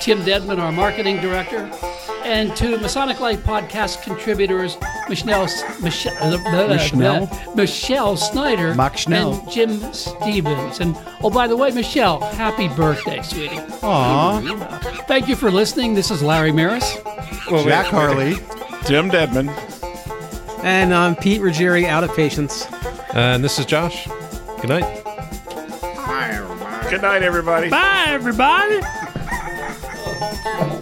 [0.00, 1.68] Tim Dedman, our marketing director,
[2.28, 4.76] and to Masonic Light podcast contributors
[5.08, 5.48] Michelle,
[5.82, 7.54] Michelle, uh, Michelle?
[7.54, 9.40] Michelle Snyder Mach Schnell.
[9.40, 10.80] and Jim Stevens.
[10.80, 13.58] And oh, by the way, Michelle, happy birthday, sweetie.
[13.82, 14.40] Aw.
[15.08, 15.94] Thank you for listening.
[15.94, 16.98] This is Larry Maris.
[17.50, 18.34] well, Jack Harley.
[18.86, 19.48] Jim Dedman.
[20.62, 22.66] And I'm Pete Ruggieri, out of patience.
[23.14, 24.06] And this is Josh.
[24.60, 25.04] Good night.
[26.90, 27.70] Good night, everybody.
[27.70, 28.80] Bye, everybody.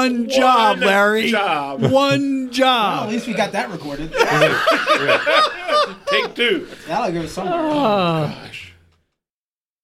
[0.00, 1.30] one job, One Larry.
[1.30, 1.82] job.
[1.82, 3.04] One job.
[3.04, 4.10] At least we got that recorded.
[6.06, 6.66] Take two.
[6.86, 7.46] That'll give us some.
[7.46, 7.54] Gosh.
[7.74, 8.49] Ah.